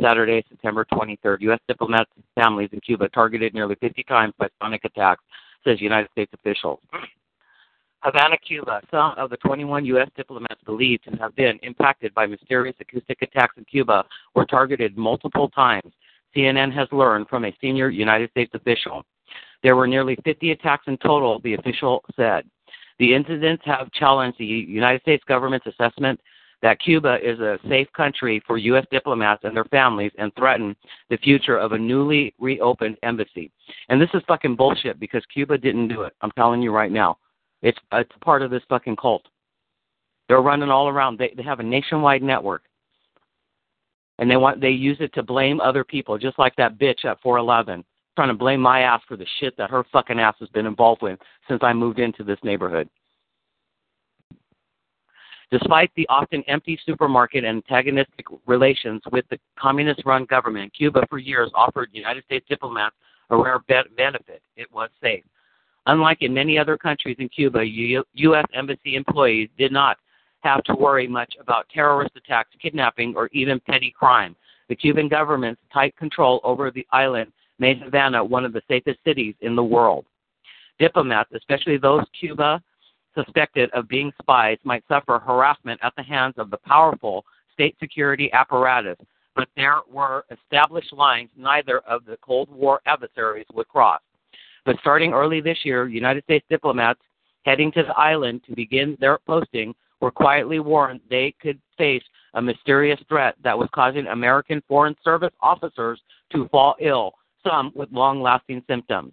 [0.02, 1.40] Saturday, September 23rd.
[1.42, 1.60] U.S.
[1.68, 5.22] diplomats' families in Cuba targeted nearly 50 times by sonic attacks,
[5.64, 6.80] says United States officials.
[8.02, 8.80] Havana, Cuba.
[8.90, 10.08] Some of the 21 U.S.
[10.16, 15.50] diplomats believed to have been impacted by mysterious acoustic attacks in Cuba were targeted multiple
[15.50, 15.92] times,
[16.34, 19.04] CNN has learned from a senior United States official.
[19.62, 22.44] There were nearly 50 attacks in total, the official said.
[22.98, 26.20] The incidents have challenged the United States government's assessment
[26.62, 28.84] that Cuba is a safe country for U.S.
[28.90, 30.76] diplomats and their families and threaten
[31.08, 33.50] the future of a newly reopened embassy.
[33.88, 36.12] And this is fucking bullshit because Cuba didn't do it.
[36.20, 37.18] I'm telling you right now.
[37.62, 39.26] It's it's part of this fucking cult.
[40.28, 41.18] They're running all around.
[41.18, 42.62] They they have a nationwide network,
[44.18, 47.20] and they want they use it to blame other people, just like that bitch at
[47.20, 47.84] 411
[48.16, 51.00] trying to blame my ass for the shit that her fucking ass has been involved
[51.00, 51.18] with
[51.48, 52.88] since I moved into this neighborhood.
[55.50, 61.18] Despite the often empty supermarket and antagonistic relations with the communist run government, Cuba for
[61.18, 62.94] years offered United States diplomats
[63.30, 63.58] a rare
[63.96, 64.42] benefit.
[64.56, 65.24] It was safe.
[65.86, 68.44] Unlike in many other countries in Cuba, U- U.S.
[68.54, 69.96] Embassy employees did not
[70.40, 74.36] have to worry much about terrorist attacks, kidnapping, or even petty crime.
[74.68, 79.34] The Cuban government's tight control over the island made Havana one of the safest cities
[79.40, 80.04] in the world.
[80.78, 82.62] Diplomats, especially those Cuba
[83.14, 88.32] suspected of being spies, might suffer harassment at the hands of the powerful state security
[88.32, 88.96] apparatus,
[89.34, 94.00] but there were established lines neither of the Cold War adversaries would cross.
[94.64, 97.00] But starting early this year, United States diplomats
[97.44, 102.02] heading to the island to begin their posting were quietly warned they could face
[102.34, 106.00] a mysterious threat that was causing American Foreign Service officers
[106.32, 107.12] to fall ill,
[107.46, 109.12] some with long lasting symptoms.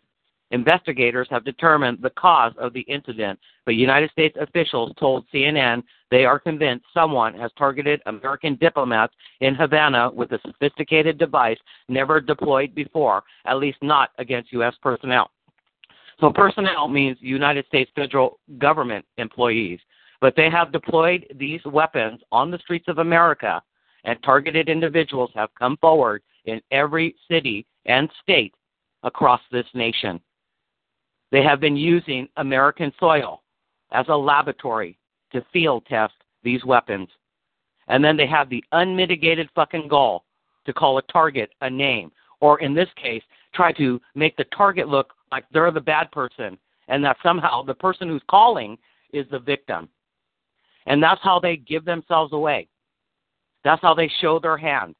[0.51, 6.23] Investigators have determined the cause of the incident, but United States officials told CNN they
[6.23, 11.57] are convinced someone has targeted American diplomats in Havana with a sophisticated device
[11.89, 14.73] never deployed before, at least not against U.S.
[14.81, 15.31] personnel.
[16.19, 19.79] So, personnel means United States federal government employees,
[20.21, 23.61] but they have deployed these weapons on the streets of America,
[24.05, 28.55] and targeted individuals have come forward in every city and state
[29.03, 30.19] across this nation.
[31.31, 33.43] They have been using American soil
[33.91, 34.97] as a laboratory
[35.31, 36.13] to field test
[36.43, 37.09] these weapons.
[37.87, 40.25] And then they have the unmitigated fucking gall
[40.65, 42.11] to call a target a name,
[42.41, 46.57] or in this case, try to make the target look like they're the bad person
[46.87, 48.77] and that somehow the person who's calling
[49.13, 49.89] is the victim.
[50.85, 52.67] And that's how they give themselves away.
[53.63, 54.95] That's how they show their hand.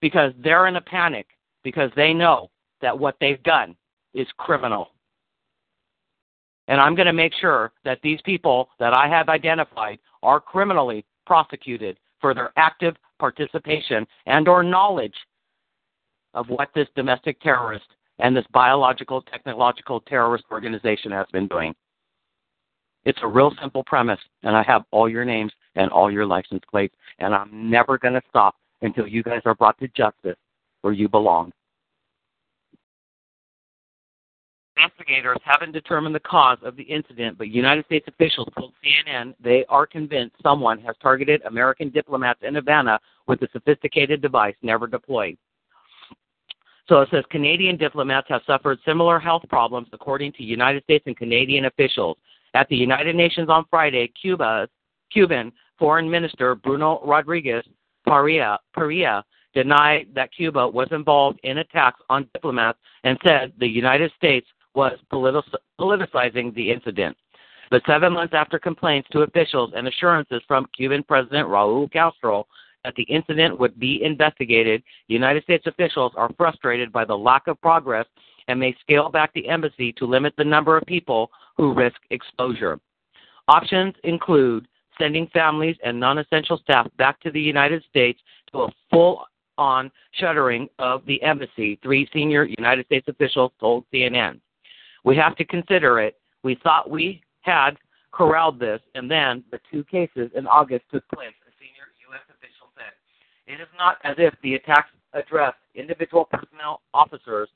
[0.00, 1.26] Because they're in a panic
[1.62, 3.76] because they know that what they've done
[4.14, 4.90] is criminal.
[6.68, 11.04] And I'm going to make sure that these people that I have identified are criminally
[11.26, 15.14] prosecuted for their active participation and or knowledge
[16.34, 17.86] of what this domestic terrorist
[18.18, 21.74] and this biological technological terrorist organization has been doing.
[23.04, 26.62] It's a real simple premise, and I have all your names and all your license
[26.70, 30.36] plates, and I'm never going to stop until you guys are brought to justice
[30.82, 31.52] where you belong.
[34.82, 39.64] Investigators haven't determined the cause of the incident, but United States officials told CNN they
[39.68, 45.36] are convinced someone has targeted American diplomats in Havana with a sophisticated device never deployed.
[46.88, 51.16] So it says Canadian diplomats have suffered similar health problems, according to United States and
[51.16, 52.16] Canadian officials.
[52.54, 54.68] At the United Nations on Friday, Cuba's
[55.12, 57.64] Cuban Foreign Minister Bruno Rodriguez
[58.06, 59.22] Parrilla, Parrilla
[59.54, 64.98] denied that Cuba was involved in attacks on diplomats and said the United States was
[65.12, 67.16] politicizing the incident.
[67.70, 72.46] But seven months after complaints to officials and assurances from Cuban President Raul Castro
[72.84, 77.60] that the incident would be investigated, United States officials are frustrated by the lack of
[77.60, 78.06] progress
[78.48, 82.80] and may scale back the embassy to limit the number of people who risk exposure.
[83.48, 84.66] Options include
[84.98, 88.20] sending families and non essential staff back to the United States
[88.52, 89.24] to a full
[89.58, 94.40] on shuttering of the embassy, three senior United States officials told CNN.
[95.04, 96.16] We have to consider it.
[96.42, 97.72] We thought we had
[98.12, 102.20] corralled this, and then the two cases in August took place, a senior U.S.
[102.28, 102.92] official said.
[103.46, 107.48] It is not as if the attacks addressed individual personnel officers.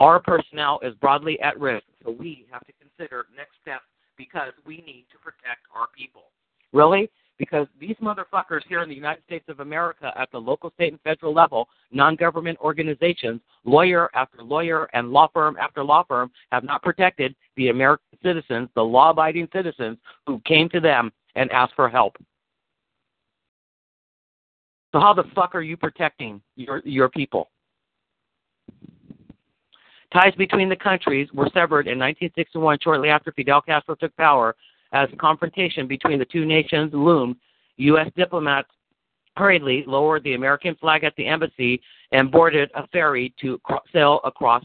[0.00, 3.84] Our personnel is broadly at risk, so we have to consider next steps
[4.16, 6.30] because we need to protect our people.
[6.72, 7.10] Really?
[7.38, 11.00] Because these motherfuckers here in the United States of America at the local, state, and
[11.02, 16.64] federal level, non government organizations, lawyer after lawyer, and law firm after law firm have
[16.64, 19.96] not protected the American citizens, the law abiding citizens
[20.26, 22.16] who came to them and asked for help.
[24.92, 27.50] So, how the fuck are you protecting your, your people?
[30.12, 34.56] Ties between the countries were severed in 1961, shortly after Fidel Castro took power,
[34.92, 37.36] as confrontation between the two nations loomed,
[37.76, 38.10] U.S.
[38.16, 38.68] diplomats
[39.36, 41.80] hurriedly lowered the American flag at the embassy
[42.12, 43.60] and boarded a ferry to
[43.92, 44.64] sail across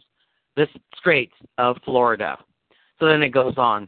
[0.56, 2.38] the Straits of Florida.
[3.00, 3.88] So then it goes on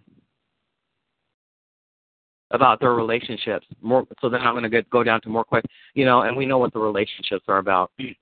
[2.51, 3.65] about their relationships.
[3.81, 6.45] More, so then I'm going to go down to more questions, you know, and we
[6.45, 7.91] know what the relationships are about.
[7.99, 8.15] so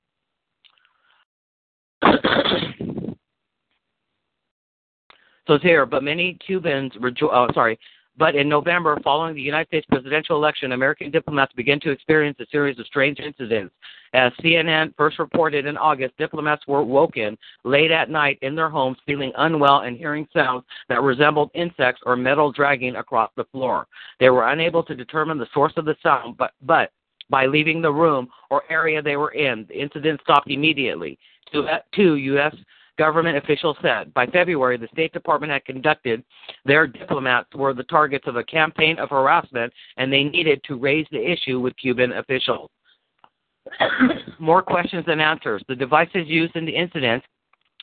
[5.49, 7.77] it's here, but many Cubans rejo- oh, sorry,
[8.17, 12.45] but in November, following the United States presidential election, American diplomats began to experience a
[12.51, 13.73] series of strange incidents.
[14.13, 18.97] As CNN first reported in August, diplomats were woken late at night in their homes
[19.07, 23.87] feeling unwell and hearing sounds that resembled insects or metal dragging across the floor.
[24.19, 26.91] They were unable to determine the source of the sound, but, but
[27.31, 31.17] by leaving the room or area they were in, the incident stopped immediately.
[31.51, 32.57] Two, two U.S uh,
[32.97, 34.13] government officials said.
[34.13, 36.23] By February, the State Department had conducted
[36.65, 41.07] their diplomats were the targets of a campaign of harassment, and they needed to raise
[41.11, 42.69] the issue with Cuban officials.
[44.39, 45.63] More questions than answers.
[45.67, 47.23] The devices used in the incident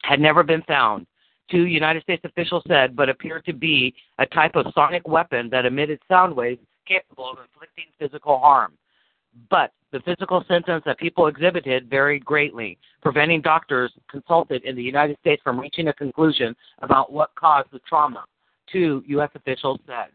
[0.03, 1.07] had never been found.
[1.51, 5.67] Two United States officials said, but appeared to be a type of sonic weapon that
[5.67, 8.73] emitted sound waves capable of inflicting physical harm.
[9.49, 15.19] But the physical symptoms that people exhibited varied greatly, preventing doctors consulted in the United
[15.21, 18.25] States from reaching a conclusion about what caused the trauma,
[18.71, 19.31] two U.S.
[19.35, 20.09] officials said.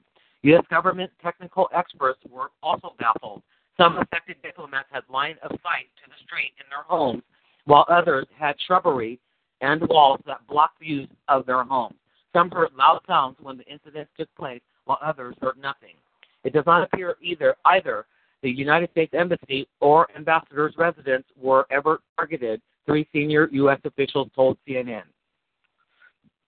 [0.43, 0.63] U.S.
[0.69, 3.41] government technical experts were also baffled.
[3.77, 7.23] Some affected diplomats had line of sight to the street in their homes,
[7.65, 9.19] while others had shrubbery
[9.61, 11.95] and walls that blocked views of their homes.
[12.31, 15.95] Some heard loud sounds when the incident took place, while others heard nothing.
[16.43, 18.05] It does not appear either either
[18.45, 23.79] the United States Embassy or ambassador's residence were ever targeted, three senior U.S.
[23.85, 25.01] officials told CNN.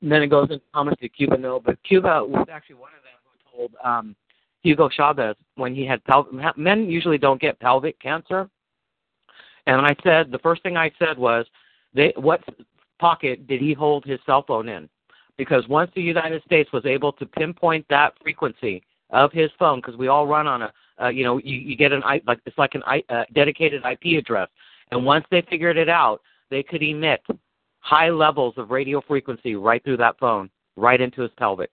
[0.04, 3.02] And then it goes into comments to Cuba, no, but Cuba was actually one of
[3.02, 4.16] them who told um,
[4.62, 8.48] Hugo Chavez when he had pelvic, men usually don't get pelvic cancer.
[9.66, 11.48] And I said, the first thing I said was,
[11.96, 12.44] they, what
[13.00, 14.88] pocket did he hold his cell phone in?
[15.36, 19.98] Because once the United States was able to pinpoint that frequency of his phone, because
[19.98, 20.72] we all run on a,
[21.02, 24.50] uh, you know, you, you get an like it's like an uh, dedicated IP address,
[24.92, 27.22] and once they figured it out, they could emit
[27.80, 31.70] high levels of radio frequency right through that phone, right into his pelvic.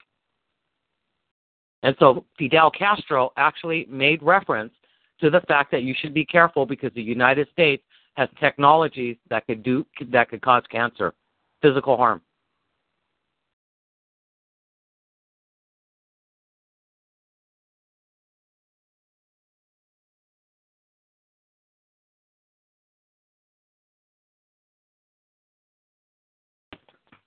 [1.83, 4.73] And so Fidel Castro actually made reference
[5.21, 7.83] to the fact that you should be careful because the United States
[8.15, 11.13] has technologies that could do that could cause cancer,
[11.61, 12.23] physical harm.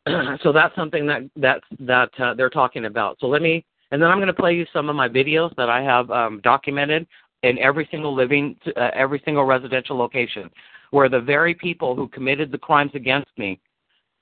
[0.44, 3.18] so that's something that that that uh, they're talking about.
[3.20, 5.70] So let me, and then I'm going to play you some of my videos that
[5.70, 7.08] I have um, documented
[7.44, 10.50] in every single living, uh, every single residential location,
[10.92, 13.60] where the very people who committed the crimes against me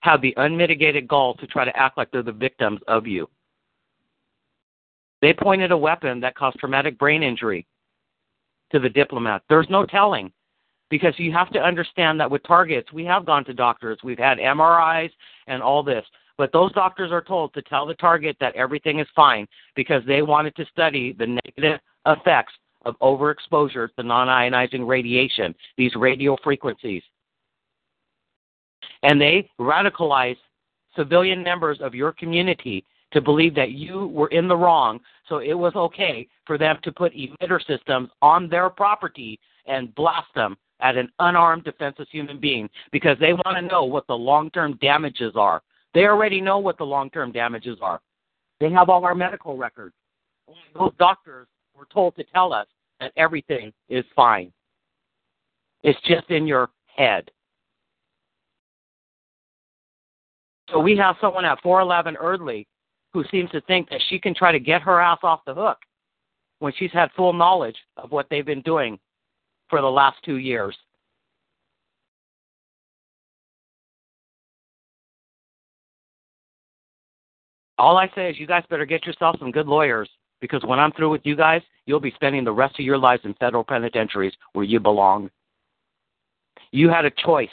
[0.02, 3.28] have the unmitigated gall to try to act like they're the victims of you.
[5.22, 7.66] They pointed a weapon that caused traumatic brain injury
[8.72, 9.42] to the diplomat.
[9.50, 10.32] There's no telling
[10.90, 14.38] because you have to understand that with targets, we have gone to doctors, we've had
[14.38, 15.12] MRIs
[15.48, 16.06] and all this.
[16.38, 20.22] But those doctors are told to tell the target that everything is fine because they
[20.22, 27.02] wanted to study the negative effects of overexposure to non ionizing radiation, these radio frequencies.
[29.02, 30.38] And they radicalize
[30.96, 35.54] civilian members of your community to believe that you were in the wrong, so it
[35.54, 40.98] was okay for them to put emitter systems on their property and blast them at
[40.98, 45.34] an unarmed, defenseless human being because they want to know what the long term damages
[45.36, 45.62] are.
[45.94, 48.02] They already know what the long term damages are.
[48.60, 49.96] They have all our medical records.
[50.74, 51.48] Those doctors
[51.78, 52.68] were told to tell us
[53.00, 54.52] that everything is fine.
[55.84, 57.30] It's just in your head.
[60.72, 62.68] So we have someone at 411 Eardley
[63.14, 65.78] who seems to think that she can try to get her ass off the hook
[66.60, 69.00] when she's had full knowledge of what they've been doing
[69.70, 70.76] for the last two years.
[77.78, 80.10] All I say is you guys better get yourself some good lawyers
[80.40, 83.24] because when I'm through with you guys, you'll be spending the rest of your lives
[83.26, 85.30] in federal penitentiaries where you belong.
[86.72, 87.50] You had a choice.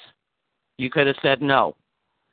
[0.79, 1.75] You could have said no.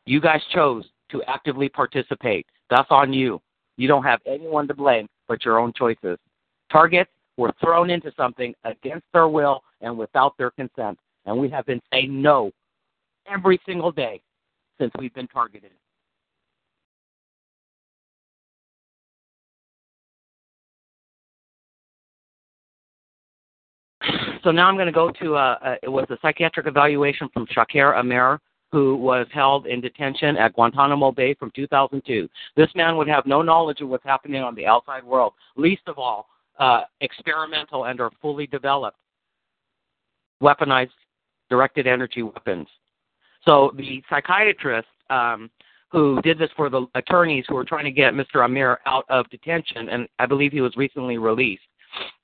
[0.05, 2.45] You guys chose to actively participate.
[2.69, 3.41] That's on you.
[3.77, 6.17] You don't have anyone to blame but your own choices.
[6.71, 10.97] Targets were thrown into something against their will and without their consent.
[11.25, 12.51] And we have been saying no
[13.31, 14.21] every single day
[14.79, 15.71] since we've been targeted.
[24.43, 27.45] So now I'm going to go to uh, uh, it was a psychiatric evaluation from
[27.51, 28.39] Shaker Aamer,
[28.71, 32.29] who was held in detention at Guantanamo Bay from 2002.
[32.55, 35.97] This man would have no knowledge of what's happening on the outside world, least of
[35.97, 36.27] all
[36.59, 38.97] uh, experimental and or fully developed
[40.41, 40.89] weaponized
[41.49, 42.67] directed energy weapons.
[43.47, 45.49] So the psychiatrist um,
[45.91, 48.35] who did this for the attorneys who were trying to get Mr.
[48.35, 51.63] Aamer out of detention, and I believe he was recently released,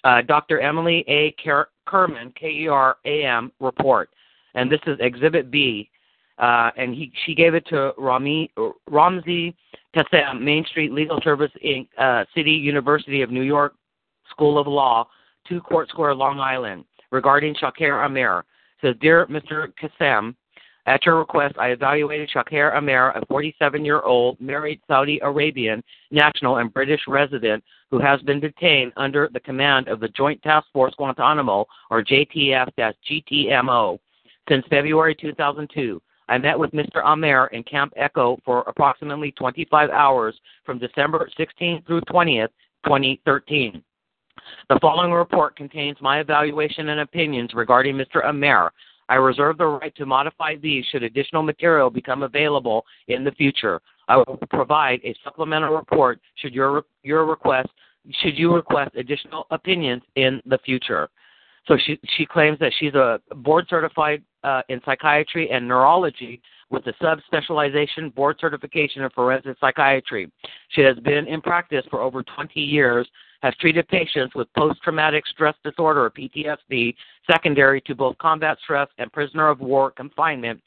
[0.04, 0.60] uh, Dr.
[0.60, 1.34] Emily A.
[1.44, 4.10] Keram, K-E-R-A-M, report,
[4.54, 5.90] and this is Exhibit B,
[6.38, 8.52] uh, and he she gave it to Rami,
[8.90, 9.56] Ramzi
[9.96, 13.74] Kassem, Main Street Legal Service Inc., uh, City University of New York
[14.30, 15.08] School of Law,
[15.48, 16.84] 2 Court Square, Long Island,
[17.16, 18.44] regarding Shaker Aamer.
[18.82, 19.72] Says, Dear Mr.
[19.82, 20.36] Kassem,
[20.86, 26.58] at your request, I evaluated Shaker Aamer, a 47 year old married Saudi Arabian national
[26.58, 30.94] and British resident who has been detained under the command of the Joint Task Force
[30.98, 33.98] Guantanamo, or JTF GTMO,
[34.50, 36.02] since February 2002.
[36.28, 37.04] I met with Mr.
[37.04, 40.36] Aamer in Camp Echo for approximately 25 hours
[40.66, 42.50] from December 16th through 20th,
[42.86, 43.84] 2013.
[44.70, 48.24] The following report contains my evaluation and opinions regarding Mr.
[48.26, 48.70] Aamer.
[49.08, 53.82] I reserve the right to modify these should additional material become available in the future.
[54.08, 57.70] I will provide a supplemental report should your your request
[58.22, 61.10] should you request additional opinions in the future.
[61.68, 66.86] So she she claims that she's a board certified uh, in psychiatry and neurology with
[66.88, 70.32] a subspecialization board certification in forensic psychiatry.
[70.70, 73.08] She has been in practice for over 20 years,
[73.46, 76.96] has treated patients with post traumatic stress disorder or PTSD
[77.30, 80.60] secondary to both combat stress and prisoner of war confinement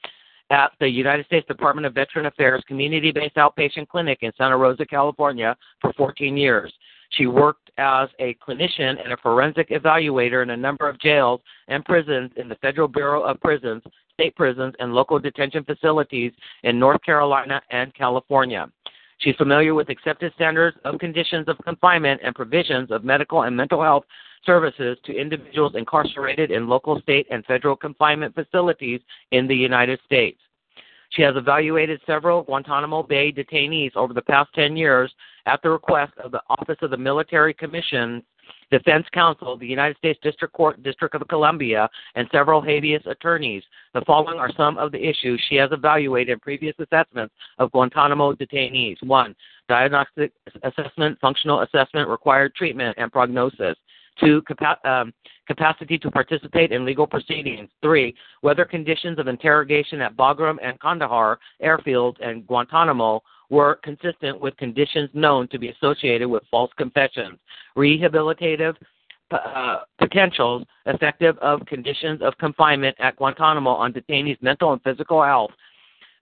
[0.50, 4.86] at the United States Department of Veteran Affairs community based outpatient clinic in Santa Rosa,
[4.86, 6.72] California for 14 years.
[7.10, 11.84] She worked as a clinician and a forensic evaluator in a number of jails and
[11.84, 13.82] prisons in the Federal Bureau of Prisons,
[14.14, 16.30] state prisons, and local detention facilities
[16.62, 18.70] in North Carolina and California.
[19.18, 23.82] She's familiar with accepted standards of conditions of confinement and provisions of medical and mental
[23.82, 24.04] health
[24.44, 29.00] services to individuals incarcerated in local, state, and federal confinement facilities
[29.32, 30.38] in the United States.
[31.10, 35.12] She has evaluated several Guantanamo Bay detainees over the past 10 years
[35.46, 38.22] at the request of the Office of the Military Commission,
[38.70, 43.62] Defense Counsel, the United States District Court, District of Columbia, and several habeas attorneys.
[43.94, 48.34] The following are some of the issues she has evaluated in previous assessments of Guantanamo
[48.34, 49.02] detainees.
[49.02, 49.34] One,
[49.68, 50.32] diagnostic
[50.62, 53.76] assessment, functional assessment, required treatment, and prognosis.
[54.20, 55.12] Two, capa- um,
[55.46, 57.70] capacity to participate in legal proceedings.
[57.82, 64.56] Three, whether conditions of interrogation at Bagram and Kandahar airfields and Guantanamo were consistent with
[64.56, 67.38] conditions known to be associated with false confessions.
[67.76, 68.74] Rehabilitative
[69.30, 75.50] uh, potentials effective of conditions of confinement at Guantanamo on detainees' mental and physical health.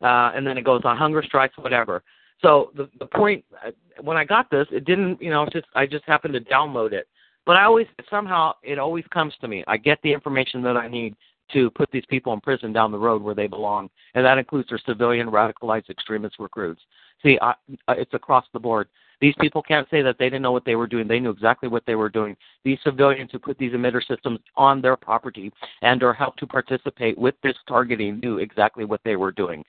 [0.03, 2.03] Uh, and then it goes on hunger strikes, whatever.
[2.43, 3.71] So the the point uh,
[4.03, 7.09] when I got this, it didn't, you know, just I just happened to download it.
[7.47, 9.65] But I always somehow it always comes to me.
[9.67, 11.15] I get the information that I need
[11.53, 14.69] to put these people in prison down the road where they belong, and that includes
[14.69, 16.81] their civilian radicalized extremist recruits.
[17.23, 17.55] See, I,
[17.89, 18.89] it's across the board.
[19.21, 21.09] These people can't say that they didn't know what they were doing.
[21.09, 22.37] They knew exactly what they were doing.
[22.65, 27.17] These civilians who put these emitter systems on their property and or helped to participate
[27.17, 29.65] with this targeting knew exactly what they were doing.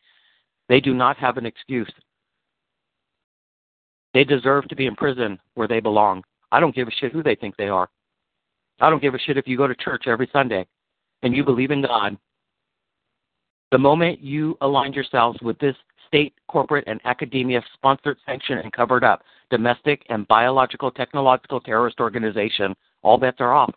[0.68, 1.92] They do not have an excuse.
[4.14, 6.24] They deserve to be in prison where they belong.
[6.52, 7.88] I don't give a shit who they think they are.
[8.82, 10.68] I don't give a shit if you go to church every Sunday
[11.24, 12.18] and you believe in God.
[13.72, 15.76] The moment you align yourselves with this
[16.08, 22.76] state, corporate, and academia sponsored, sanctioned, and covered up domestic and biological technological terrorist organization,
[23.02, 23.74] all bets are off.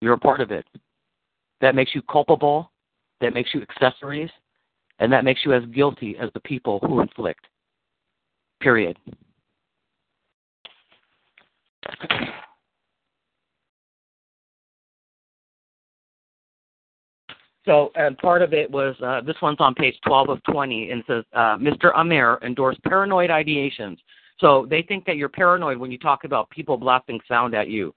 [0.00, 0.66] You're a part of it.
[1.60, 2.70] That makes you culpable,
[3.20, 4.30] that makes you accessories,
[4.98, 7.46] and that makes you as guilty as the people who inflict.
[8.60, 8.98] Period.
[17.66, 21.02] So, and part of it was uh, this one's on page 12 of 20 and
[21.06, 21.92] says uh, Mr.
[21.94, 23.98] Aamer endorsed paranoid ideations.
[24.38, 27.92] So they think that you're paranoid when you talk about people blasting sound at you.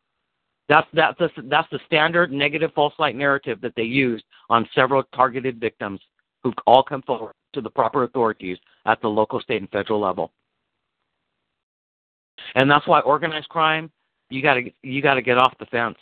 [0.70, 5.03] That's that's the, that's the standard negative false light narrative that they used on several
[5.15, 5.99] targeted victims
[6.43, 10.32] who've all come forward to the proper authorities at the local, state, and federal level.
[12.55, 13.91] And that's why organized crime,
[14.30, 15.97] you got to you got to get off the fence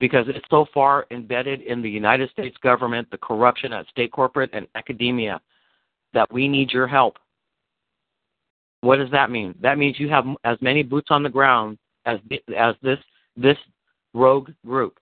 [0.00, 4.50] because it's so far embedded in the United States government, the corruption at state corporate
[4.52, 5.40] and academia
[6.14, 7.18] that we need your help.
[8.80, 9.54] What does that mean?
[9.60, 12.18] That means you have as many boots on the ground as
[12.56, 12.98] as this
[13.36, 13.58] this
[14.14, 14.98] rogue group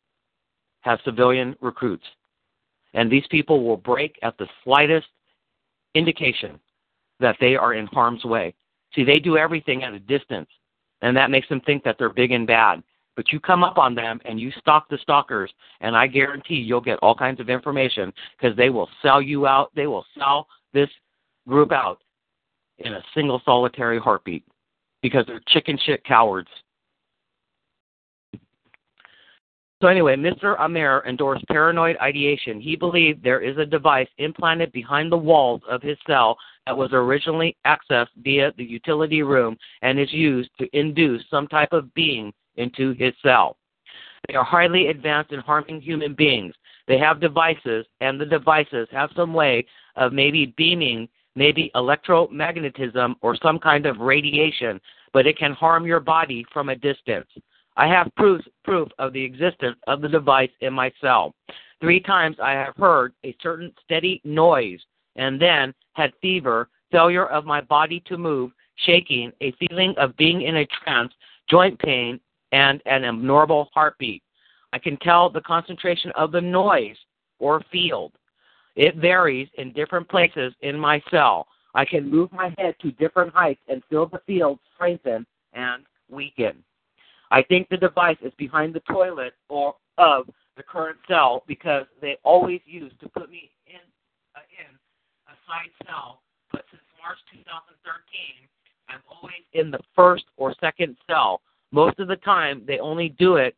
[0.80, 2.04] has civilian recruits.
[2.94, 5.06] And these people will break at the slightest
[5.94, 6.58] indication
[7.20, 8.54] that they are in harm's way.
[8.94, 10.48] See, they do everything at a distance,
[11.02, 12.82] and that makes them think that they're big and bad.
[13.18, 16.80] But you come up on them and you stalk the stalkers, and I guarantee you'll
[16.80, 19.72] get all kinds of information because they will sell you out.
[19.74, 20.88] They will sell this
[21.48, 22.00] group out
[22.78, 24.44] in a single solitary heartbeat
[25.02, 26.46] because they're chicken shit cowards.
[29.82, 30.56] So anyway, Mr.
[30.56, 32.60] Aamer endorsed paranoid ideation.
[32.60, 36.90] He believed there is a device implanted behind the walls of his cell that was
[36.92, 42.32] originally accessed via the utility room and is used to induce some type of being
[42.58, 43.56] into his cell.
[44.28, 46.54] They are highly advanced in harming human beings.
[46.86, 53.36] They have devices, and the devices have some way of maybe beaming, maybe electromagnetism or
[53.36, 54.80] some kind of radiation,
[55.12, 57.28] but it can harm your body from a distance.
[57.76, 61.34] I have proof, proof of the existence of the device in my cell.
[61.80, 64.80] Three times I have heard a certain steady noise
[65.14, 68.50] and then had fever, failure of my body to move,
[68.86, 71.12] shaking, a feeling of being in a trance,
[71.48, 72.18] joint pain,
[72.52, 74.22] and an abnormal heartbeat.
[74.72, 76.96] I can tell the concentration of the noise
[77.38, 78.12] or field.
[78.76, 81.46] It varies in different places in my cell.
[81.74, 86.62] I can move my head to different heights and feel the field strengthen and weaken.
[87.30, 92.16] I think the device is behind the toilet or of the current cell because they
[92.24, 93.80] always used to put me in
[94.34, 94.74] uh, in
[95.26, 96.22] a side cell,
[96.52, 98.48] but since March 2013,
[98.88, 101.40] I'm always in the first or second cell.
[101.70, 103.56] Most of the time, they only do it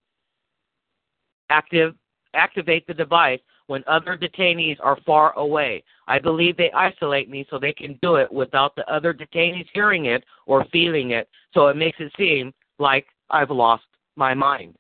[1.51, 1.95] active
[2.35, 5.83] activate the device when other detainees are far away.
[6.07, 10.07] I believe they isolate me so they can do it without the other detainees hearing
[10.07, 13.85] it or feeling it, so it makes it seem like I've lost
[14.17, 14.77] my mind.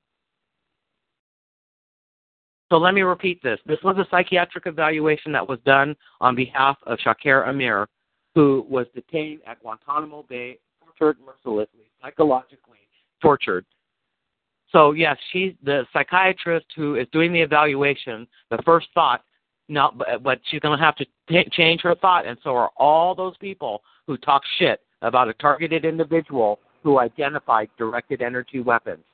[2.70, 3.58] So let me repeat this.
[3.66, 7.86] This was a psychiatric evaluation that was done on behalf of Shaker Aamer,
[8.36, 12.78] who was detained at Guantanamo Bay, tortured mercilessly, psychologically
[13.20, 13.64] tortured.
[14.72, 18.26] So yes, she's the psychiatrist who is doing the evaluation.
[18.50, 19.22] The first thought,
[19.68, 22.70] no, but, but she's going to have to t- change her thought, and so are
[22.76, 29.04] all those people who talk shit about a targeted individual who identified directed energy weapons.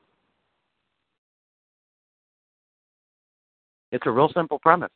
[3.93, 4.91] It's a real simple premise.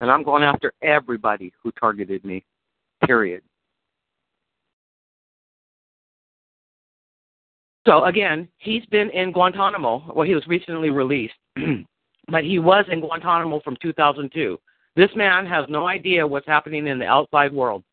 [0.00, 2.44] And I'm going after everybody who targeted me,
[3.06, 3.42] period.
[7.86, 10.12] So again, he's been in Guantanamo.
[10.14, 11.34] Well, he was recently released,
[12.28, 14.58] but he was in Guantanamo from 2002.
[14.96, 17.84] This man has no idea what's happening in the outside world.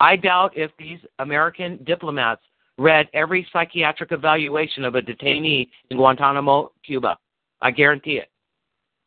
[0.00, 2.42] I doubt if these American diplomats
[2.78, 7.18] read every psychiatric evaluation of a detainee in Guantanamo, Cuba.
[7.60, 8.28] I guarantee it.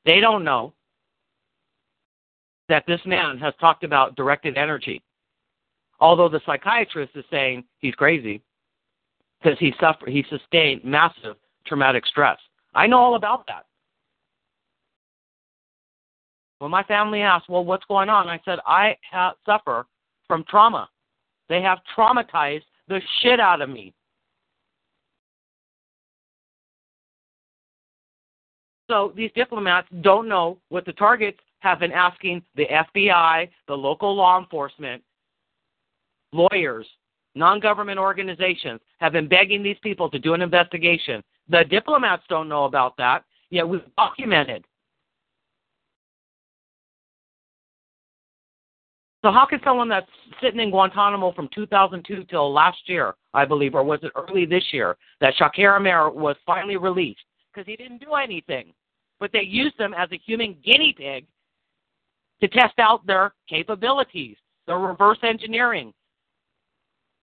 [0.05, 0.74] They don't know
[2.68, 5.03] that this man has talked about directed energy.
[6.00, 8.41] Although the psychiatrist is saying he's crazy
[9.41, 11.36] because he suffered, he sustained massive
[11.66, 12.38] traumatic stress.
[12.74, 13.66] I know all about that.
[16.60, 19.88] When my family asked, "Well, what's going on?" I said, "I ha- suffer
[20.28, 20.89] from trauma.
[21.47, 23.93] They have traumatized the shit out of me."
[28.89, 34.16] So these diplomats don't know what the targets have been asking the FBI, the local
[34.16, 35.04] law enforcement,
[36.32, 36.88] lawyers,
[37.36, 41.23] non government organizations have been begging these people to do an investigation.
[41.49, 44.65] The diplomats don't know about that, yet we've documented.
[49.23, 50.09] So how can someone that's
[50.41, 54.63] sitting in Guantanamo from 2002 till last year, I believe, or was it early this
[54.71, 57.19] year, that Shaker Aamer was finally released
[57.53, 58.71] because he didn't do anything,
[59.19, 61.25] but they used him as a human guinea pig
[62.41, 65.93] to test out their capabilities, their reverse engineering,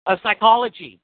[0.07, 1.01] of psychology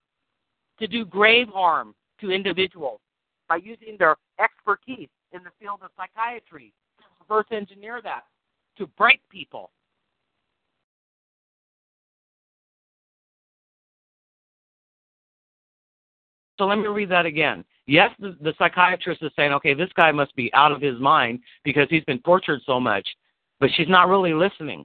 [0.78, 3.00] to do grave harm to individuals
[3.48, 8.24] by using their expertise in the field of psychiatry to reverse engineer that
[8.76, 9.70] to break people.
[16.58, 17.64] So let me read that again.
[17.86, 21.40] Yes, the, the psychiatrist is saying, okay, this guy must be out of his mind
[21.64, 23.08] because he's been tortured so much,
[23.60, 24.84] but she's not really listening.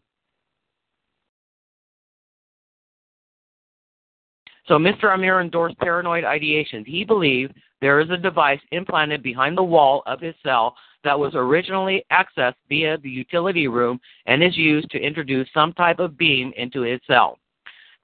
[4.68, 5.05] So Mr.
[5.05, 6.86] Aamer endorsed paranoid ideations.
[6.86, 11.34] He believed there is a device implanted behind the wall of his cell that was
[11.36, 16.53] originally accessed via the utility room and is used to introduce some type of beam
[16.55, 17.38] into his cell.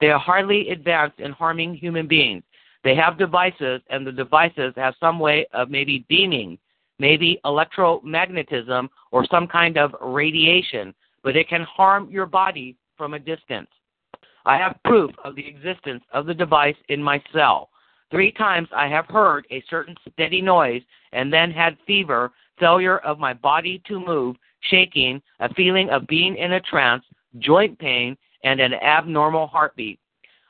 [0.00, 2.42] They are highly advanced in harming human beings.
[2.84, 6.58] They have devices, and the devices have some way of maybe beaming,
[6.98, 13.18] maybe electromagnetism or some kind of radiation, but it can harm your body from a
[13.18, 13.68] distance.
[14.46, 17.70] I have proof of the existence of the device in my cell.
[18.10, 20.82] Three times I have heard a certain steady noise
[21.12, 26.36] and then had fever, failure of my body to move, shaking, a feeling of being
[26.36, 27.04] in a trance,
[27.38, 30.00] joint pain, and an abnormal heartbeat.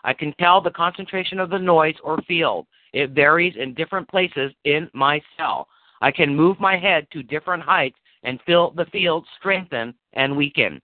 [0.05, 2.67] I can tell the concentration of the noise or field.
[2.93, 5.69] It varies in different places in my cell.
[6.01, 10.81] I can move my head to different heights and feel the field strengthen and weaken.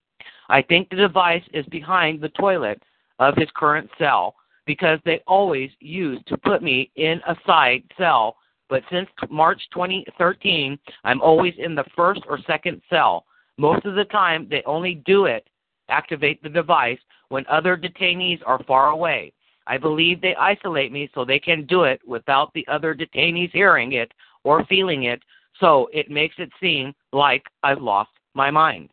[0.49, 2.81] I think the device is behind the toilet
[3.19, 8.35] of his current cell because they always used to put me in a side cell.
[8.69, 13.25] But since March 2013, I'm always in the first or second cell.
[13.57, 15.47] Most of the time, they only do it,
[15.89, 16.99] activate the device,
[17.29, 19.33] when other detainees are far away.
[19.67, 23.93] I believe they isolate me so they can do it without the other detainees hearing
[23.93, 24.11] it
[24.43, 25.21] or feeling it,
[25.59, 28.89] so it makes it seem like I've lost my mind.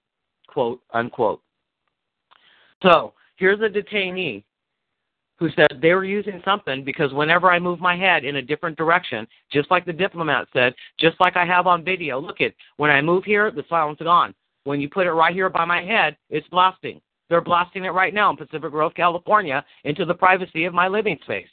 [0.48, 1.42] Quote unquote.
[2.82, 4.44] So Here's a detainee
[5.38, 8.78] who said they were using something because whenever I move my head in a different
[8.78, 12.90] direction, just like the diplomat said, just like I have on video, look at when
[12.90, 14.34] I move here, the silence is gone.
[14.64, 17.00] When you put it right here by my head, it's blasting.
[17.28, 21.18] They're blasting it right now in Pacific Grove, California, into the privacy of my living
[21.24, 21.48] space.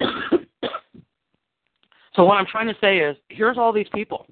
[2.16, 4.28] So what I'm trying to say is, here's all these people.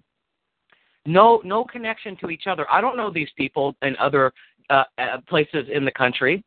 [1.05, 2.67] No, no connection to each other.
[2.71, 4.33] I don't know these people in other
[4.71, 6.45] uh, uh, places in the country.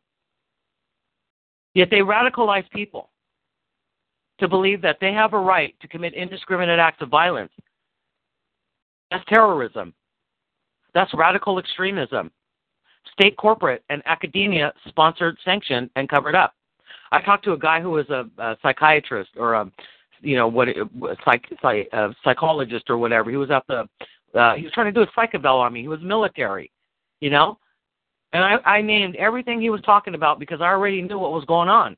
[1.74, 3.10] Yet they radicalize people
[4.40, 7.52] to believe that they have a right to commit indiscriminate acts of violence.
[9.12, 9.94] That's terrorism.
[10.94, 12.32] That's radical extremism.
[13.12, 16.54] State corporate and academia sponsored, sanctioned, and covered up.
[17.12, 19.72] I talked to a guy who was a, a psychiatrist or a,
[20.22, 20.70] you know, what,
[21.24, 23.30] psych, psych, a psychologist or whatever.
[23.30, 23.88] He was at the,
[24.36, 25.82] uh, he was trying to do a psychobel on me.
[25.82, 26.72] He was military,
[27.20, 27.58] you know,
[28.34, 31.46] and I, I named everything he was talking about because I already knew what was
[31.46, 31.96] going on.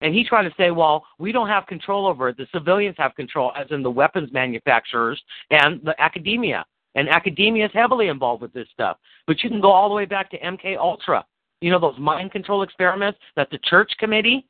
[0.00, 2.36] And he tried to say, well, we don't have control over it.
[2.36, 6.66] The civilians have control, as in the weapons manufacturers and the academia.
[6.94, 8.98] And academia is heavily involved with this stuff.
[9.26, 11.24] But you can go all the way back to MK Ultra.
[11.62, 14.46] You know those mind control experiments that the church committee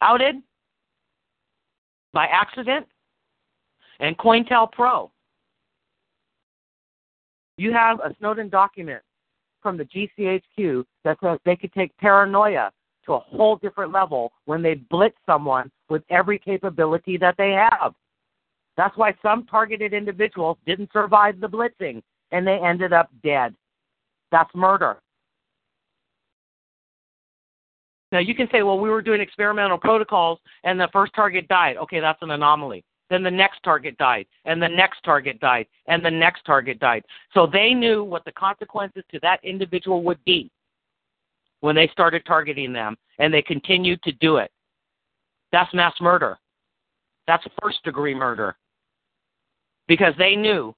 [0.00, 0.36] outed
[2.12, 2.86] by accident?
[3.98, 5.10] And COINTELPRO.
[7.56, 9.02] You have a Snowden document
[9.62, 12.70] from the GCHQ that says they could take paranoia
[13.06, 17.94] to a whole different level when they blitz someone with every capability that they have.
[18.76, 23.54] That's why some targeted individuals didn't survive the blitzing and they ended up dead.
[24.30, 24.98] That's murder.
[28.12, 31.76] Now you can say, well, we were doing experimental protocols and the first target died.
[31.78, 32.84] Okay, that's an anomaly.
[33.10, 37.04] Then the next target died, and the next target died, and the next target died.
[37.34, 40.50] So they knew what the consequences to that individual would be
[41.60, 44.50] when they started targeting them, and they continued to do it.
[45.52, 46.38] That's mass murder.
[47.26, 48.56] That's first degree murder.
[49.86, 50.74] Because they knew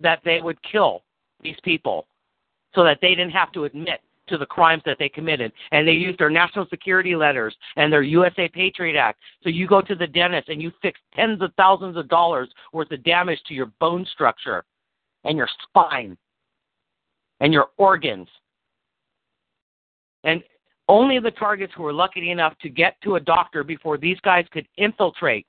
[0.00, 1.02] that they would kill
[1.42, 2.06] these people
[2.74, 5.52] so that they didn't have to admit to the crimes that they committed.
[5.72, 9.20] And they used their national security letters and their USA Patriot Act.
[9.42, 12.90] So you go to the dentist and you fix tens of thousands of dollars worth
[12.90, 14.64] of damage to your bone structure
[15.24, 16.16] and your spine
[17.40, 18.28] and your organs.
[20.24, 20.42] And
[20.88, 24.46] only the targets who were lucky enough to get to a doctor before these guys
[24.50, 25.46] could infiltrate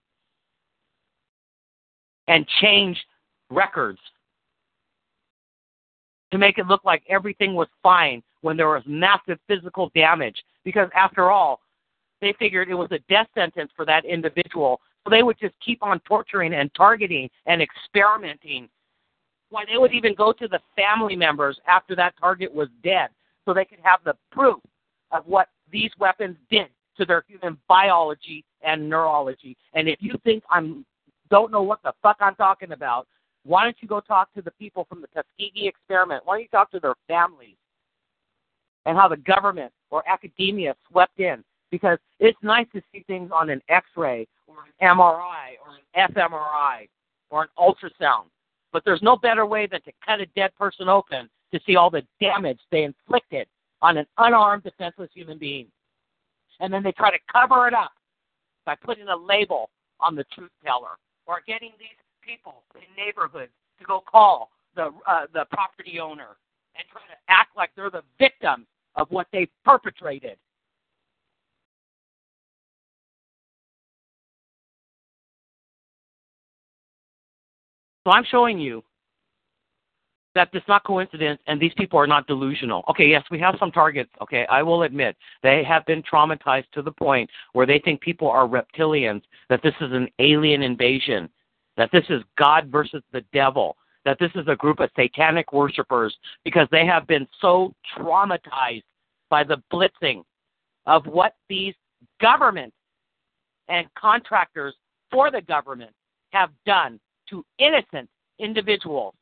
[2.28, 2.98] and change
[3.50, 4.00] records
[6.32, 10.44] to make it look like everything was fine when there was massive physical damage.
[10.64, 11.62] Because after all,
[12.22, 14.82] they figured it was a death sentence for that individual.
[15.04, 18.70] So they would just keep on torturing and targeting and experimenting.
[19.50, 23.10] Why they would even go to the family members after that target was dead
[23.46, 24.60] so they could have the proof
[25.12, 26.68] of what these weapons did
[26.98, 29.58] to their human biology and neurology.
[29.74, 30.86] And if you think I'm
[31.32, 33.08] don't know what the fuck I'm talking about,
[33.44, 36.26] why don't you go talk to the people from the Tuskegee experiment?
[36.26, 37.56] Why don't you talk to their families
[38.86, 41.44] and how the government or academia swept in?
[41.72, 46.88] Because it's nice to see things on an X-ray or an MRI or an fMRI
[47.30, 48.26] or an ultrasound,
[48.72, 51.90] but there's no better way than to cut a dead person open to see all
[51.90, 53.48] the damage they inflicted
[53.82, 55.68] on an unarmed, defenseless human being.
[56.60, 57.92] And then they try to cover it up
[58.66, 59.70] by putting a label
[60.00, 61.90] on the truth teller or getting these
[62.22, 66.38] people in neighborhoods to go call the uh, the property owner
[66.80, 68.66] and try to act like they're the victim
[68.96, 70.38] of what they've perpetrated.
[78.06, 78.84] So I'm showing you
[80.36, 82.84] that it's not coincidence and these people are not delusional.
[82.90, 84.10] Okay, yes, we have some targets.
[84.22, 88.30] Okay, I will admit they have been traumatized to the point where they think people
[88.30, 91.30] are reptilians, that this is an alien invasion,
[91.78, 93.76] that this is God versus the devil,
[94.10, 98.82] that this is a group of satanic worshipers because they have been so traumatized
[99.30, 100.24] by the blitzing
[100.88, 101.76] of what these
[102.20, 102.76] governments
[103.68, 104.74] and contractors
[105.12, 105.92] for the government
[106.32, 107.00] have done
[107.30, 109.14] to innocent individuals.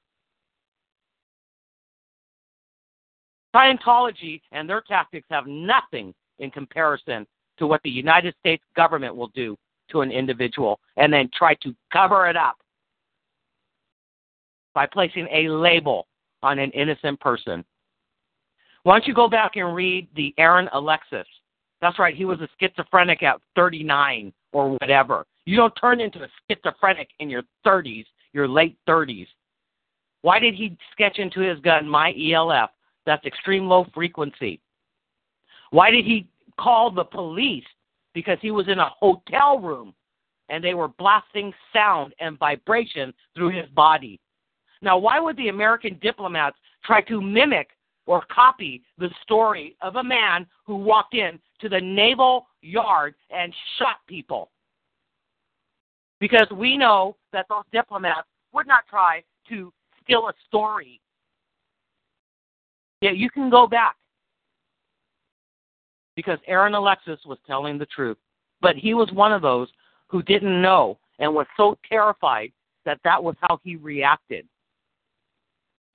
[3.54, 7.28] Scientology and their tactics have nothing in comparison
[7.58, 9.58] to what the United States government will do
[9.92, 12.56] to an individual and then try to cover it up
[14.78, 16.06] by placing a label
[16.44, 17.66] on an innocent person.
[18.84, 21.26] Why don't you go back and read the Aaron Alexis?
[21.82, 25.26] That's right, he was a schizophrenic at 39 or whatever.
[25.46, 29.26] You don't turn into a schizophrenic in your 30s, your late 30s.
[30.22, 32.70] Why did he sketch into his gun my ELF?
[33.08, 34.62] That's extreme low frequency.
[35.72, 36.28] Why did he
[36.60, 37.66] call the police
[38.14, 39.96] because he was in a hotel room
[40.50, 44.20] and they were blasting sound and vibration through his body.
[44.82, 47.70] Now, why would the American diplomats try to mimic
[48.06, 53.54] or copy the story of a man who walked in to the naval yard and
[53.78, 54.50] shot people?
[56.20, 59.72] Because we know that those diplomats would not try to
[60.04, 61.00] steal a story.
[63.02, 63.96] Yeah, you can go back.
[66.16, 68.18] Because Aaron Alexis was telling the truth.
[68.60, 69.68] But he was one of those
[70.08, 72.52] who didn't know and was so terrified
[72.86, 74.48] that that was how he reacted.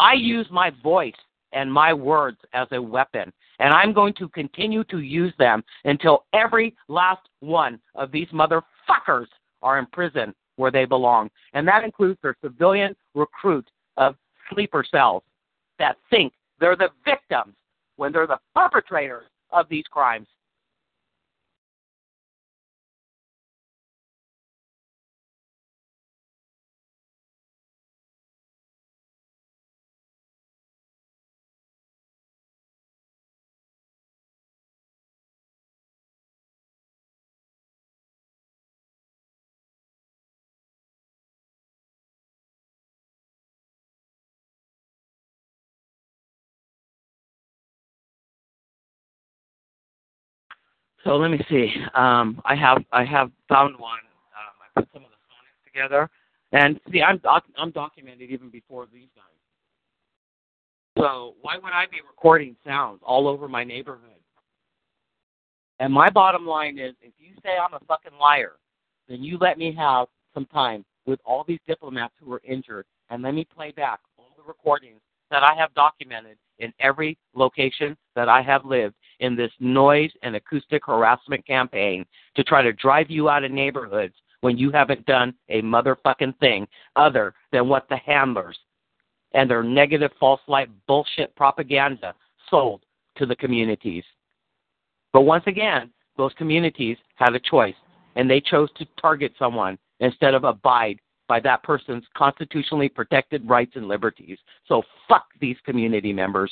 [0.03, 1.15] I use my voice
[1.53, 6.25] and my words as a weapon, and I'm going to continue to use them until
[6.33, 9.29] every last one of these motherfuckers
[9.63, 11.31] are in prison where they belong.
[11.53, 14.17] And that includes their civilian recruit of
[14.53, 15.23] sleeper cells
[15.79, 17.55] that think they're the victims
[17.95, 20.27] when they're the perpetrators of these crimes.
[51.05, 51.73] So let me see.
[51.95, 53.99] Um, I have I have found one.
[54.37, 56.09] Um, I put some of the sonics together,
[56.53, 59.25] and see, I'm doc- I'm documented even before these guys.
[60.99, 64.11] So why would I be recording sounds all over my neighborhood?
[65.81, 68.53] And my bottom line is, if you say I'm a fucking liar,
[69.09, 73.23] then you let me have some time with all these diplomats who were injured, and
[73.23, 75.01] let me play back all the recordings
[75.33, 80.37] that I have documented in every location that I have lived in this noise and
[80.37, 82.05] acoustic harassment campaign
[82.37, 86.67] to try to drive you out of neighborhoods when you haven't done a motherfucking thing
[86.97, 88.59] other than what the handlers
[89.33, 92.15] and their negative false light bullshit propaganda
[92.51, 92.83] sold
[93.17, 94.05] to the communities.
[95.13, 97.75] But once again, those communities had a choice
[98.17, 100.99] and they chose to target someone instead of abide
[101.29, 104.39] by that person's constitutionally protected rights and liberties.
[104.67, 106.51] So fuck these community members.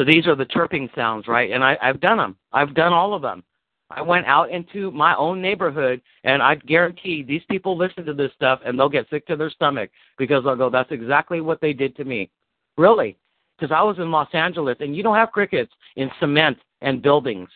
[0.00, 1.50] So these are the chirping sounds, right?
[1.50, 2.34] And I, I've done them.
[2.54, 3.44] I've done all of them.
[3.90, 8.32] I went out into my own neighborhood, and I guarantee these people listen to this
[8.34, 11.74] stuff and they'll get sick to their stomach because they'll go, "That's exactly what they
[11.74, 12.30] did to me."
[12.78, 13.18] Really?
[13.58, 17.50] Because I was in Los Angeles, and you don't have crickets in cement and buildings.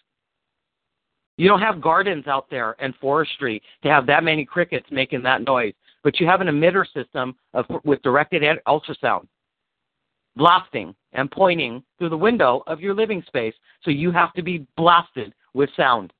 [1.39, 5.47] You don't have gardens out there and forestry to have that many crickets making that
[5.47, 5.73] noise.
[6.03, 9.29] But you have an emitter system of, with directed ultrasound
[10.37, 13.55] blasting and pointing through the window of your living space.
[13.83, 16.13] So you have to be blasted with sound.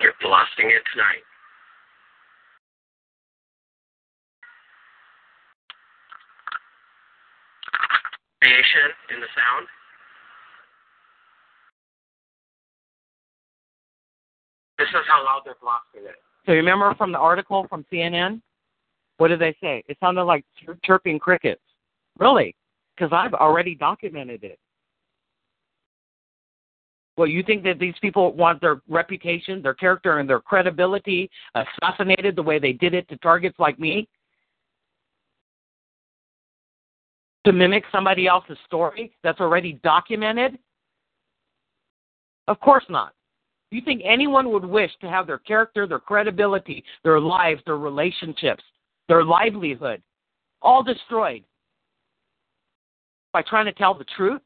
[0.00, 1.22] You're blasting it tonight.
[8.42, 9.66] Variation in the sound.
[14.78, 16.16] This is how loud they're blasting it.
[16.44, 18.40] So you remember from the article from CNN?
[19.18, 19.84] What did they say?
[19.86, 21.62] It sounded like chir- chirping crickets.
[22.18, 22.56] Really?
[22.96, 24.58] Because I've already documented it.
[27.16, 32.34] Well, you think that these people want their reputation, their character, and their credibility assassinated
[32.34, 34.08] the way they did it to targets like me?
[37.44, 40.58] To mimic somebody else's story that's already documented?
[42.48, 43.12] Of course not.
[43.70, 47.78] Do you think anyone would wish to have their character, their credibility, their lives, their
[47.78, 48.62] relationships,
[49.08, 50.02] their livelihood
[50.60, 51.42] all destroyed
[53.32, 54.42] by trying to tell the truth?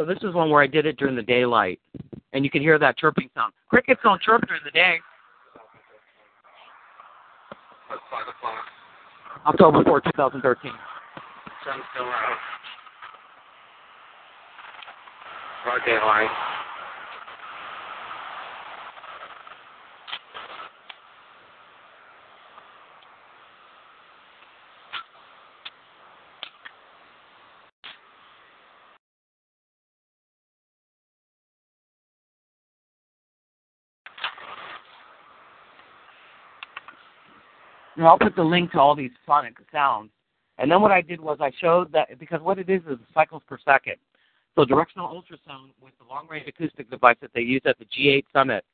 [0.00, 1.78] So this is one where I did it during the daylight,
[2.32, 3.52] and you can hear that chirping sound.
[3.68, 4.98] Crickets don't chirp during the day.
[7.90, 8.64] 5 o'clock.
[9.44, 10.72] October 4, 2013.
[11.66, 12.38] Sun's still out.
[15.64, 16.30] Broad daylight.
[38.00, 40.08] And I'll put the link to all these sonic sounds.
[40.56, 43.42] And then what I did was I showed that because what it is is cycles
[43.46, 43.96] per second.
[44.56, 48.24] So directional ultrasound with the long range acoustic device that they used at the G8
[48.32, 48.64] summit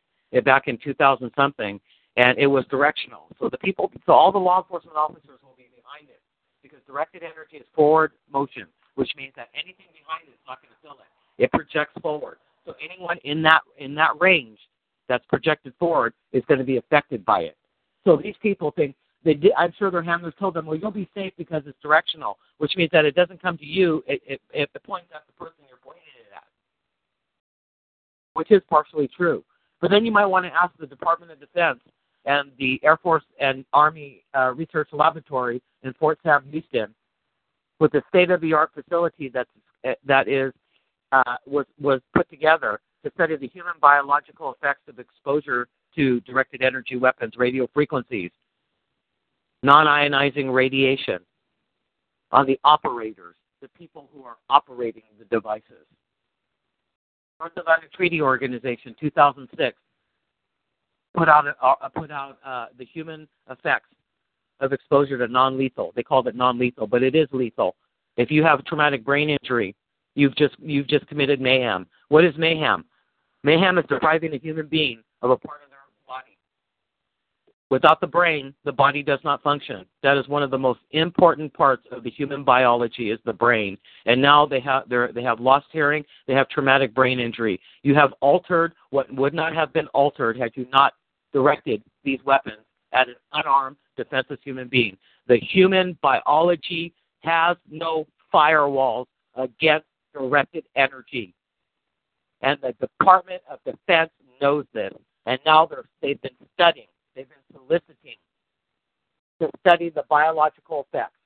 [0.44, 1.80] back in 2000 something,
[2.16, 3.26] and it was directional.
[3.40, 6.20] So the people, so all the law enforcement officers will be behind it
[6.62, 10.70] because directed energy is forward motion, which means that anything behind it is not going
[10.70, 11.42] to fill it.
[11.42, 12.38] It projects forward.
[12.64, 14.60] So anyone in that in that range
[15.08, 17.56] that's projected forward is going to be affected by it.
[18.04, 18.94] So these people think
[19.26, 22.38] they did, I'm sure their handlers told them, well, you'll be safe because it's directional,
[22.58, 24.04] which means that it doesn't come to you.
[24.06, 26.44] It, it, it points at the person you're pointing it at,
[28.34, 29.42] which is partially true.
[29.80, 31.80] But then you might want to ask the Department of Defense
[32.24, 36.94] and the Air Force and Army uh, Research Laboratory in Fort Sam Houston,
[37.80, 39.50] with the state-of-the-art facility that's
[40.06, 40.52] that is
[41.12, 46.62] uh, was was put together to study the human biological effects of exposure to directed
[46.62, 48.30] energy weapons, radio frequencies,
[49.62, 51.18] non-ionizing radiation
[52.32, 55.86] on the operators, the people who are operating the devices.
[57.38, 59.76] North Atlantic Treaty Organization, 2006,
[61.16, 63.88] put out uh, put out uh, the human effects
[64.60, 65.92] of exposure to non-lethal.
[65.94, 67.76] They called it non-lethal, but it is lethal.
[68.16, 69.74] If you have traumatic brain injury,
[70.14, 71.86] you've just you've just committed mayhem.
[72.08, 72.84] What is mayhem?
[73.42, 75.60] Mayhem is depriving a human being of a part.
[77.68, 79.84] Without the brain, the body does not function.
[80.04, 83.76] That is one of the most important parts of the human biology is the brain.
[84.04, 87.60] And now they have they have lost hearing, they have traumatic brain injury.
[87.82, 90.94] You have altered what would not have been altered had you not
[91.32, 92.62] directed these weapons
[92.92, 94.96] at an unarmed, defenseless human being.
[95.26, 101.34] The human biology has no firewalls against directed energy.
[102.42, 104.10] And the Department of Defense
[104.40, 104.92] knows this.
[105.26, 105.68] And now
[106.00, 106.86] they've been studying,
[107.16, 108.20] they've been soliciting
[109.40, 111.18] to study the biological effects.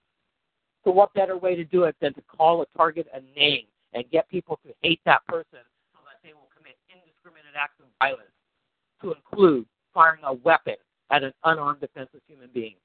[0.85, 4.05] So, what better way to do it than to call a target a name and
[4.11, 5.61] get people to hate that person
[5.93, 8.33] so that they will commit indiscriminate acts of violence,
[9.03, 10.77] to include firing a weapon
[11.11, 12.77] at an unarmed, defenseless human being,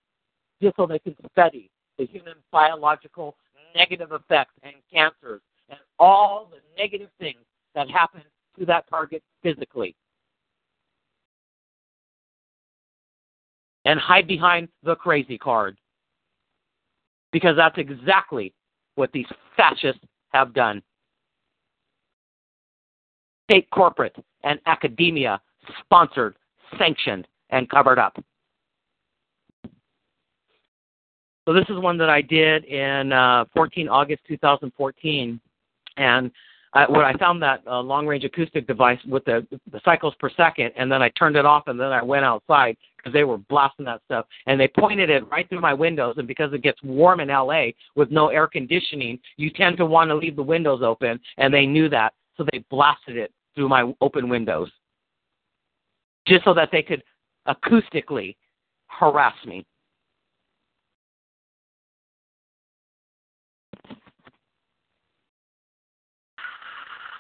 [0.62, 3.36] just so they can study the human biological
[3.76, 7.40] negative effects and cancers and all the negative things
[7.74, 8.22] that happen
[8.58, 9.96] to that target physically.
[13.86, 15.78] And hide behind the crazy card.
[17.32, 18.54] Because that's exactly
[18.96, 20.02] what these fascists
[20.34, 20.82] have done.
[23.50, 25.40] State corporate and academia
[25.82, 26.36] sponsored
[26.78, 28.18] sanctioned, and covered up.
[31.48, 35.40] So this is one that I did in uh, 14 August 2014,
[35.98, 36.32] and
[36.76, 40.72] What I found that uh, long range acoustic device with the, the cycles per second,
[40.76, 43.86] and then I turned it off, and then I went outside because they were blasting
[43.86, 46.16] that stuff, and they pointed it right through my windows.
[46.18, 50.10] And because it gets warm in LA with no air conditioning, you tend to want
[50.10, 53.94] to leave the windows open, and they knew that, so they blasted it through my
[54.02, 54.70] open windows
[56.28, 57.04] just so that they could
[57.48, 58.36] acoustically
[58.88, 59.66] harass me.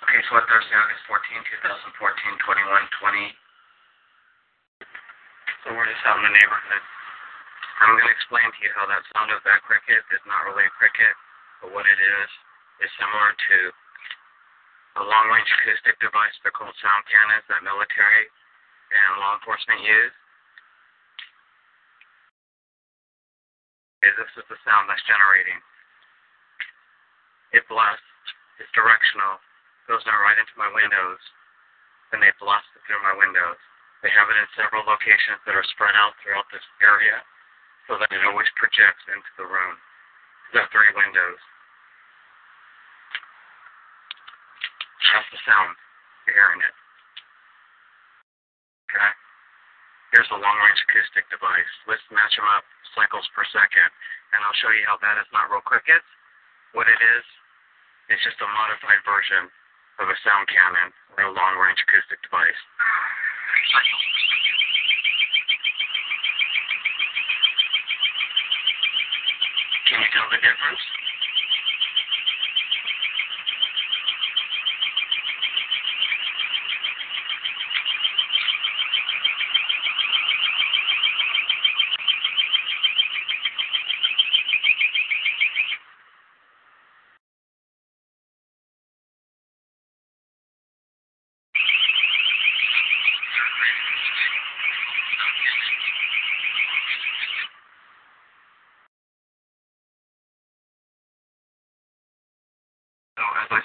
[0.03, 2.65] Okay, so what Thursday, August 14, 2014, 21,
[2.97, 3.35] 20.
[5.61, 6.83] So we're just out in the neighborhood.
[7.83, 10.65] I'm going to explain to you how that sound of that cricket is not really
[10.65, 11.13] a cricket,
[11.61, 12.29] but what it is
[12.81, 13.57] is similar to
[14.97, 16.33] a long-range acoustic device.
[16.41, 18.25] They're called sound cannons that military
[18.95, 20.15] and law enforcement use
[24.05, 25.59] is this is the sound that's generating.
[27.53, 28.05] It blasts,
[28.57, 29.37] it's directional,
[29.85, 31.21] goes down right into my windows,
[32.13, 33.57] and they blast it through my windows.
[34.01, 37.21] They have it in several locations that are spread out throughout this area
[37.89, 39.77] so that it always projects into the room.
[40.53, 41.41] There's three windows.
[45.09, 45.73] That's the sound.
[46.25, 46.75] You're hearing it.
[48.89, 49.11] Okay?
[50.13, 51.73] Here's a long-range acoustic device.
[51.89, 53.89] Let's match them up, cycles per second,
[54.33, 56.05] and I'll show you how that is not real crickets.
[56.73, 57.25] What it is,
[58.09, 59.49] it's just a modified version
[59.99, 62.61] of a sound cannon or a long-range acoustic device.
[69.87, 71.04] Can you tell the difference?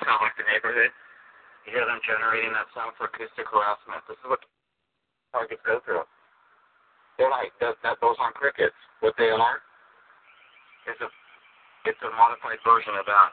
[0.04, 0.92] The neighborhood.
[1.68, 4.00] You hear them generating that sound for acoustic harassment.
[4.08, 4.40] This is what
[5.32, 6.08] targets go through.
[7.20, 8.76] They're like that, that those aren't crickets.
[9.04, 9.60] What they are
[10.88, 11.08] is a
[11.88, 13.32] it's a modified version of that.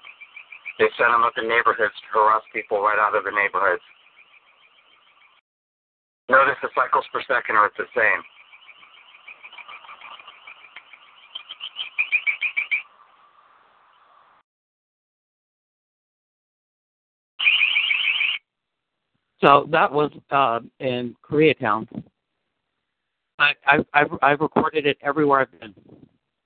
[0.80, 3.84] They send them up in neighborhoods to harass people right out of the neighborhoods.
[6.32, 8.22] Notice the cycles per second are the same.
[19.48, 21.88] So that was uh, in Koreatown.
[23.40, 23.54] I,
[23.94, 25.74] I've, I've recorded it everywhere I've been,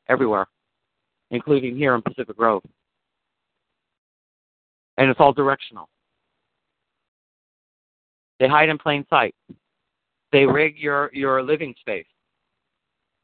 [0.08, 0.45] everywhere,
[1.32, 2.62] including here in Pacific Grove,
[4.99, 5.89] and it's all directional.
[8.39, 9.34] They hide in plain sight.
[10.32, 12.06] They rig your your living space.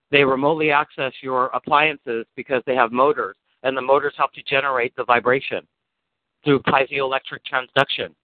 [0.09, 4.95] They remotely access your appliances because they have motors, and the motors help to generate
[4.95, 5.67] the vibration
[6.43, 8.15] through piezoelectric transduction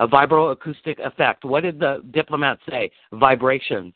[0.00, 1.44] a vibroacoustic effect.
[1.44, 2.90] What did the diplomat say?
[3.12, 3.92] Vibrations.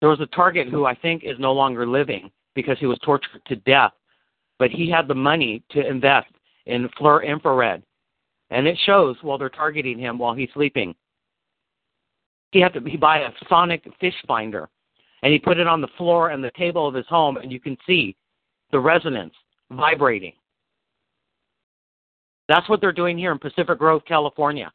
[0.00, 3.42] There was a target who I think is no longer living because he was tortured
[3.46, 3.92] to death,
[4.58, 6.28] but he had the money to invest
[6.66, 7.82] in FLIR infrared.
[8.50, 10.94] And it shows while they're targeting him while he's sleeping.
[12.52, 14.68] He had to he buy a sonic fish finder
[15.22, 17.58] and he put it on the floor and the table of his home and you
[17.58, 18.14] can see
[18.70, 19.34] the resonance
[19.70, 20.34] vibrating.
[22.48, 24.70] That's what they're doing here in Pacific Grove, California.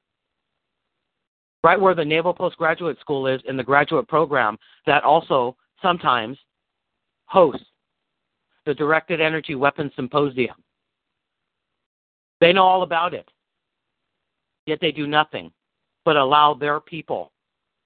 [1.64, 6.38] Right where the Naval Postgraduate School is in the graduate program that also sometimes
[7.26, 7.66] hosts
[8.66, 10.56] the Directed Energy Weapons Symposium.
[12.40, 13.28] They know all about it,
[14.66, 15.52] yet they do nothing
[16.06, 17.32] but allow their people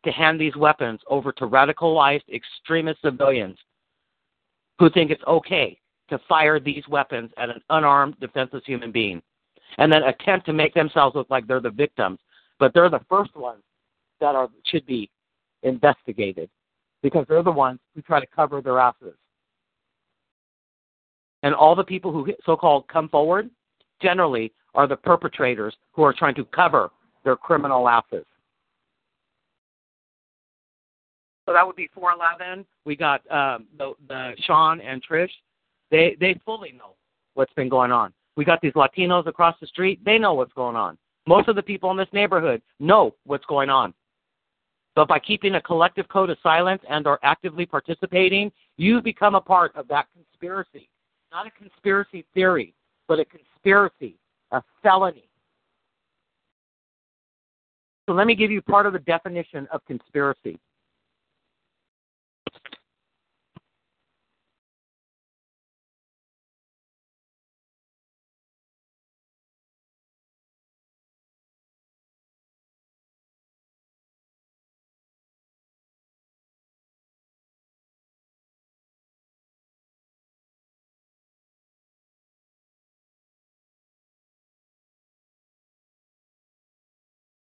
[0.04, 3.58] to hand these weapons over to radicalized extremist civilians
[4.80, 5.80] who think it's okay
[6.10, 9.22] to fire these weapons at an unarmed, defenseless human being
[9.78, 12.20] and then attempt to make themselves look like they're the victims.
[12.60, 13.64] But they're the first ones
[14.20, 15.10] that are should be
[15.64, 16.50] investigated
[17.02, 19.16] because they're the ones who try to cover their asses.
[21.44, 23.50] And all the people who so-called come forward
[24.02, 26.92] generally are the perpetrators who are trying to cover
[27.24, 28.26] their criminal asses.
[31.46, 32.66] So that would be 411.
[32.86, 35.32] We got um, the, the Sean and Trish.
[35.90, 36.96] They they fully know
[37.34, 38.14] what's been going on.
[38.36, 40.00] We got these Latinos across the street.
[40.06, 40.98] They know what's going on.
[41.28, 43.94] Most of the people in this neighborhood know what's going on.
[44.96, 49.42] But by keeping a collective code of silence and are actively participating, you become a
[49.42, 50.90] part of that conspiracy.
[51.32, 52.74] Not a conspiracy theory,
[53.08, 54.18] but a conspiracy,
[54.52, 55.30] a felony.
[58.08, 60.60] So let me give you part of the definition of conspiracy.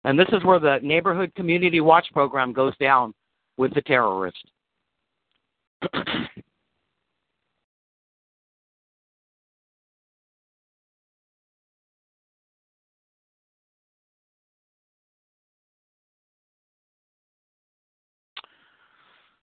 [0.06, 3.12] And this is where the Neighborhood Community Watch program goes down
[3.56, 4.38] with the terrorist.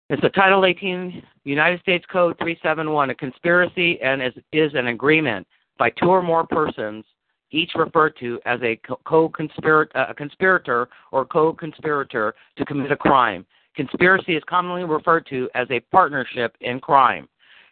[0.10, 3.10] It's a Title 18 United States Code 371.
[3.10, 5.48] A conspiracy and is, is an agreement
[5.80, 7.04] by two or more persons
[7.54, 13.46] each referred to as a co-conspirator uh, conspirator or co-conspirator to commit a crime.
[13.76, 17.28] Conspiracy is commonly referred to as a partnership in crime.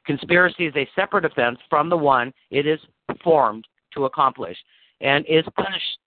[0.05, 2.79] Conspiracy is a separate offense from the one it is
[3.23, 4.57] formed to accomplish
[5.01, 5.99] and is punished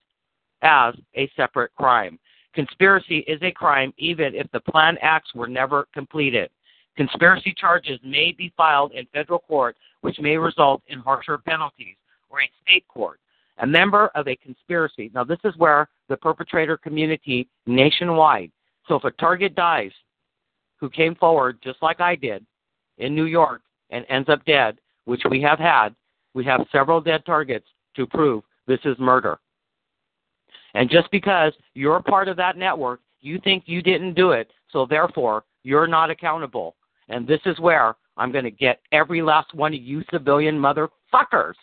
[0.63, 2.19] as a separate crime.
[2.55, 6.51] Conspiracy is a crime even if the planned acts were never completed.
[6.97, 11.97] Conspiracy charges may be filed in federal court, which may result in harsher penalties,
[12.31, 13.19] or a state court
[13.59, 15.11] a member of a conspiracy.
[15.15, 18.51] Now, this is where the perpetrator community nationwide.
[18.89, 19.93] So, if a target dies
[20.79, 22.45] who came forward just like I did
[22.99, 25.95] in New York and ends up dead, which we have had,
[26.35, 27.67] we have several dead targets
[27.97, 29.39] to prove this is murder.
[30.75, 34.85] And just because you're part of that network, you think you didn't do it, so
[34.85, 36.75] therefore you're not accountable.
[37.09, 41.55] And this is where I'm going to get every last one of you civilian motherfuckers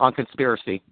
[0.00, 0.82] on conspiracy.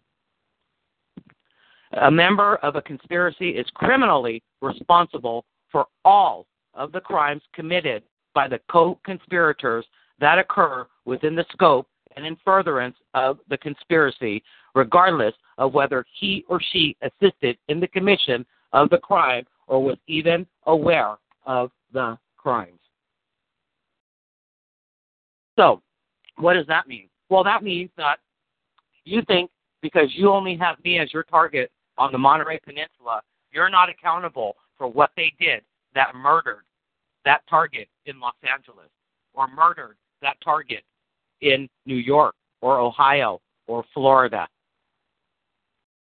[2.00, 8.02] A member of a conspiracy is criminally responsible for all of the crimes committed
[8.34, 9.84] by the co conspirators
[10.18, 11.86] that occur within the scope
[12.16, 14.42] and in furtherance of the conspiracy,
[14.74, 19.96] regardless of whether he or she assisted in the commission of the crime or was
[20.06, 21.14] even aware
[21.46, 22.80] of the crimes.
[25.56, 25.82] So,
[26.36, 27.08] what does that mean?
[27.28, 28.18] Well, that means that
[29.04, 29.50] you think
[29.82, 33.20] because you only have me as your target on the Monterey Peninsula,
[33.52, 35.62] you're not accountable for what they did
[35.94, 36.64] that murdered
[37.24, 38.90] that target in Los Angeles
[39.32, 40.82] or murdered that target
[41.40, 44.46] in New York or Ohio or Florida.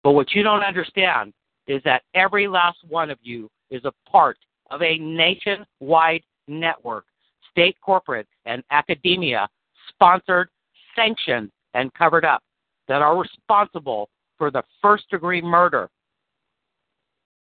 [0.02, 1.32] But what you don't understand
[1.66, 4.38] is that every last one of you is a part
[4.70, 7.04] of a nationwide network,
[7.50, 9.48] state, corporate, and academia
[9.88, 10.48] sponsored,
[10.96, 12.42] sanctioned, and covered up
[12.90, 15.88] that are responsible for the first degree murder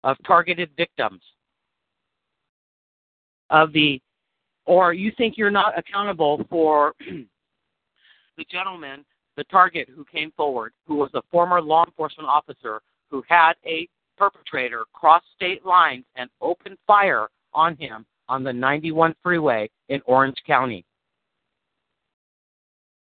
[0.03, 1.21] of targeted victims
[3.51, 4.01] of the
[4.65, 6.95] or you think you're not accountable for
[8.37, 9.05] the gentleman,
[9.37, 12.81] the target who came forward, who was a former law enforcement officer
[13.11, 19.13] who had a perpetrator cross state lines and open fire on him on the 91
[19.21, 20.83] freeway in Orange County.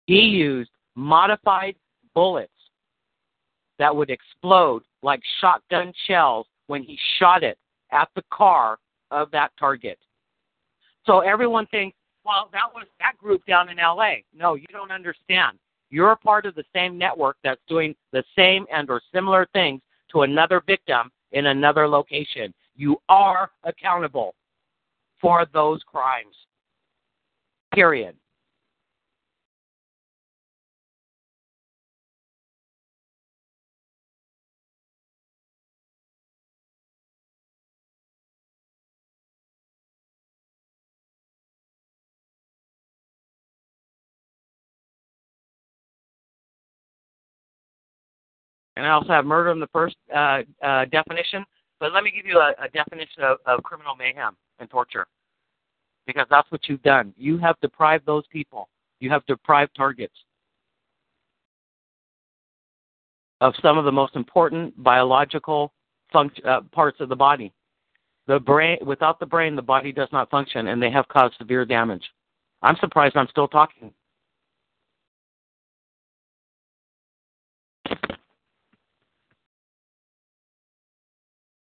[0.06, 1.76] He used modified
[2.18, 2.52] bullets
[3.78, 7.60] that would explode like shotgun shells when he shot it
[7.92, 8.80] at the car
[9.12, 10.00] of that target.
[11.06, 11.96] So everyone thinks,
[12.26, 14.16] well, that was that group down in LA.
[14.36, 15.60] No, you don't understand.
[15.92, 19.80] You're a part of the same network that's doing the same and or similar things
[20.12, 22.52] to another victim in another location.
[22.76, 24.34] You are accountable
[25.22, 26.36] for those crimes.
[27.76, 28.16] Period.
[48.78, 51.44] And I also have murder in the first uh, uh, definition.
[51.80, 55.08] But let me give you a, a definition of, of criminal mayhem and torture,
[56.06, 57.14] because that's what you've done.
[57.18, 58.70] You have deprived those people.
[59.00, 60.16] You have deprived targets
[63.42, 65.72] of some of the most important biological
[66.14, 67.54] funct- uh, parts of the body.
[68.26, 71.66] The brain, without the brain, the body does not function, and they have caused severe
[71.66, 72.04] damage.
[72.62, 73.94] I'm surprised I'm still talking.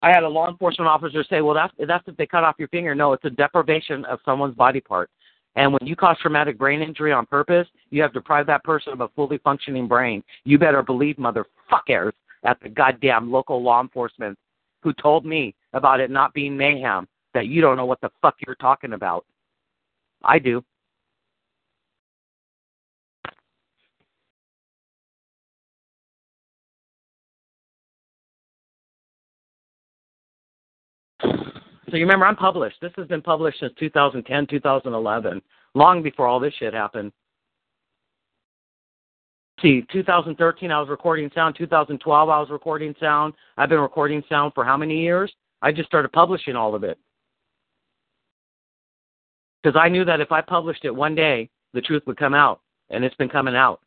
[0.02, 2.68] I had a law enforcement officer say, "Well, that's that's if they cut off your
[2.68, 5.10] finger." No, it's a deprivation of someone's body part.
[5.56, 9.02] And when you cause traumatic brain injury on purpose, you have deprived that person of
[9.02, 10.24] a fully functioning brain.
[10.44, 12.12] You better believe, motherfuckers,
[12.44, 14.38] at the goddamn local law enforcement
[14.84, 18.36] who told me about it not being mayhem, that you don't know what the fuck
[18.46, 19.26] you're talking about.
[20.24, 20.64] I do.
[31.90, 32.78] So you remember, I'm published.
[32.82, 35.42] This has been published since 2010, 2011,
[35.74, 37.12] long before all this shit happened.
[39.62, 41.56] See, 2013, I was recording sound.
[41.58, 43.34] 2012, I was recording sound.
[43.58, 45.32] I've been recording sound for how many years?
[45.62, 47.00] I just started publishing all of it.
[49.64, 52.62] Because I knew that if I published it one day, the truth would come out.
[52.90, 53.82] And it's been coming out.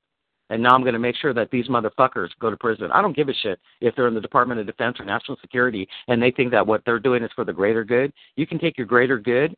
[0.51, 2.91] And now I'm going to make sure that these motherfuckers go to prison.
[2.93, 5.89] I don't give a shit if they're in the Department of Defense or National Security
[6.09, 8.13] and they think that what they're doing is for the greater good.
[8.35, 9.55] You can take your greater good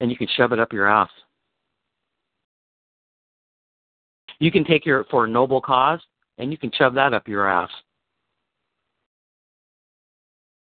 [0.00, 1.08] and you can shove it up your ass.
[4.38, 6.00] You can take your for a noble cause
[6.36, 7.70] and you can shove that up your ass.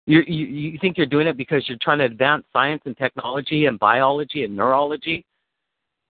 [0.07, 3.67] You, you you think you're doing it because you're trying to advance science and technology
[3.67, 5.23] and biology and neurology?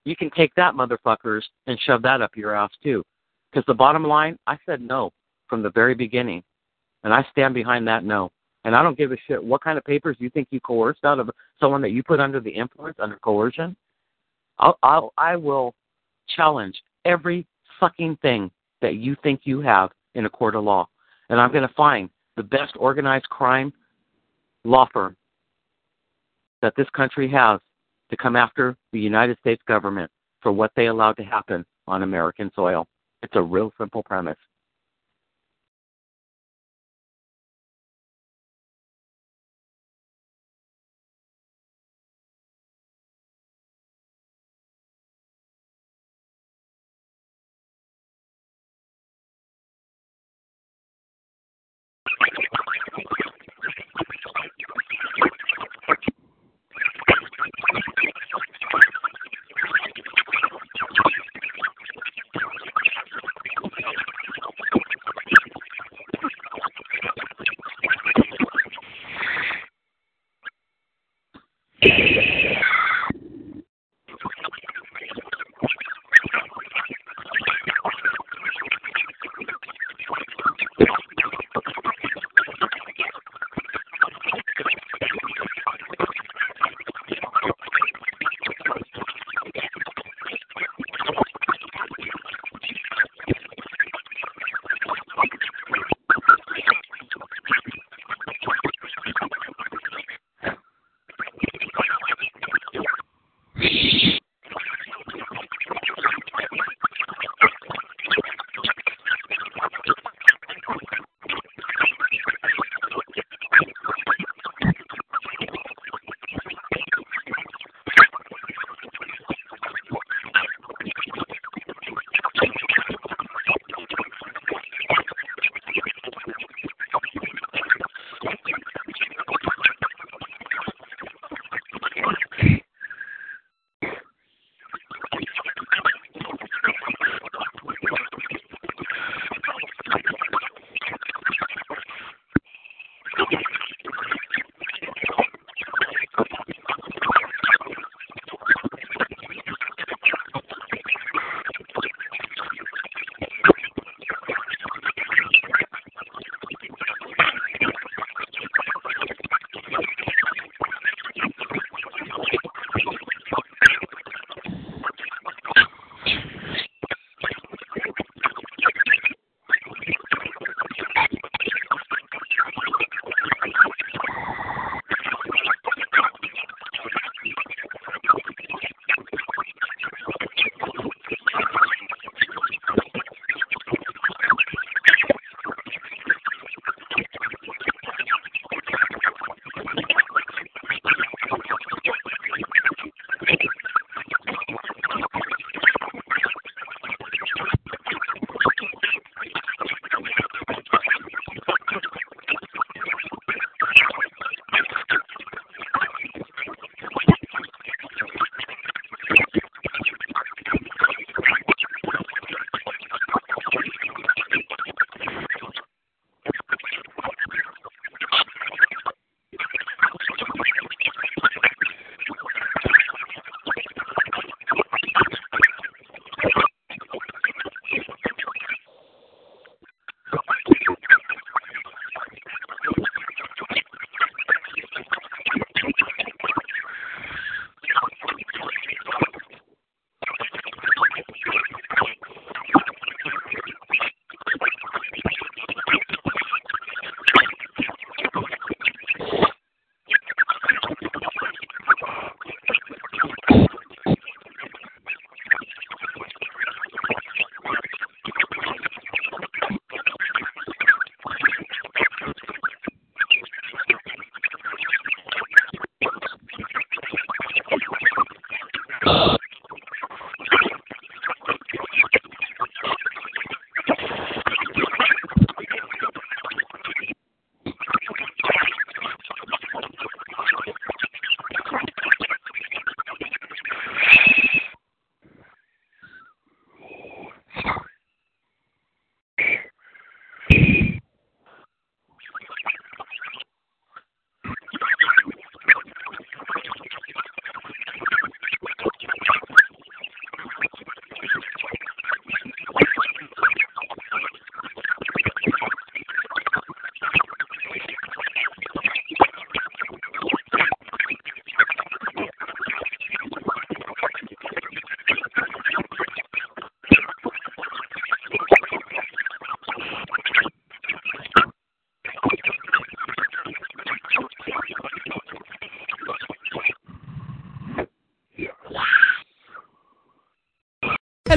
[0.06, 3.04] You can take that, motherfuckers, and shove that up your ass too.
[3.52, 5.12] Because the bottom line, I said no
[5.48, 6.44] from the very beginning,
[7.04, 8.32] and I stand behind that no.
[8.64, 11.20] And I don't give a shit what kind of papers you think you coerced out
[11.20, 11.30] of
[11.60, 13.76] someone that you put under the influence, under coercion.
[14.60, 15.74] I'll, I'll I will
[16.36, 17.48] challenge every
[17.80, 18.52] fucking thing
[18.82, 20.88] that you think you have in a court of law,
[21.30, 23.74] and I'm going to find the best organized crime
[24.64, 25.16] law firm
[26.62, 27.60] that this country has
[28.12, 30.12] to come after the United States government
[30.42, 32.86] for what they allowed to happen on American soil.
[33.24, 34.38] It's a real simple premise.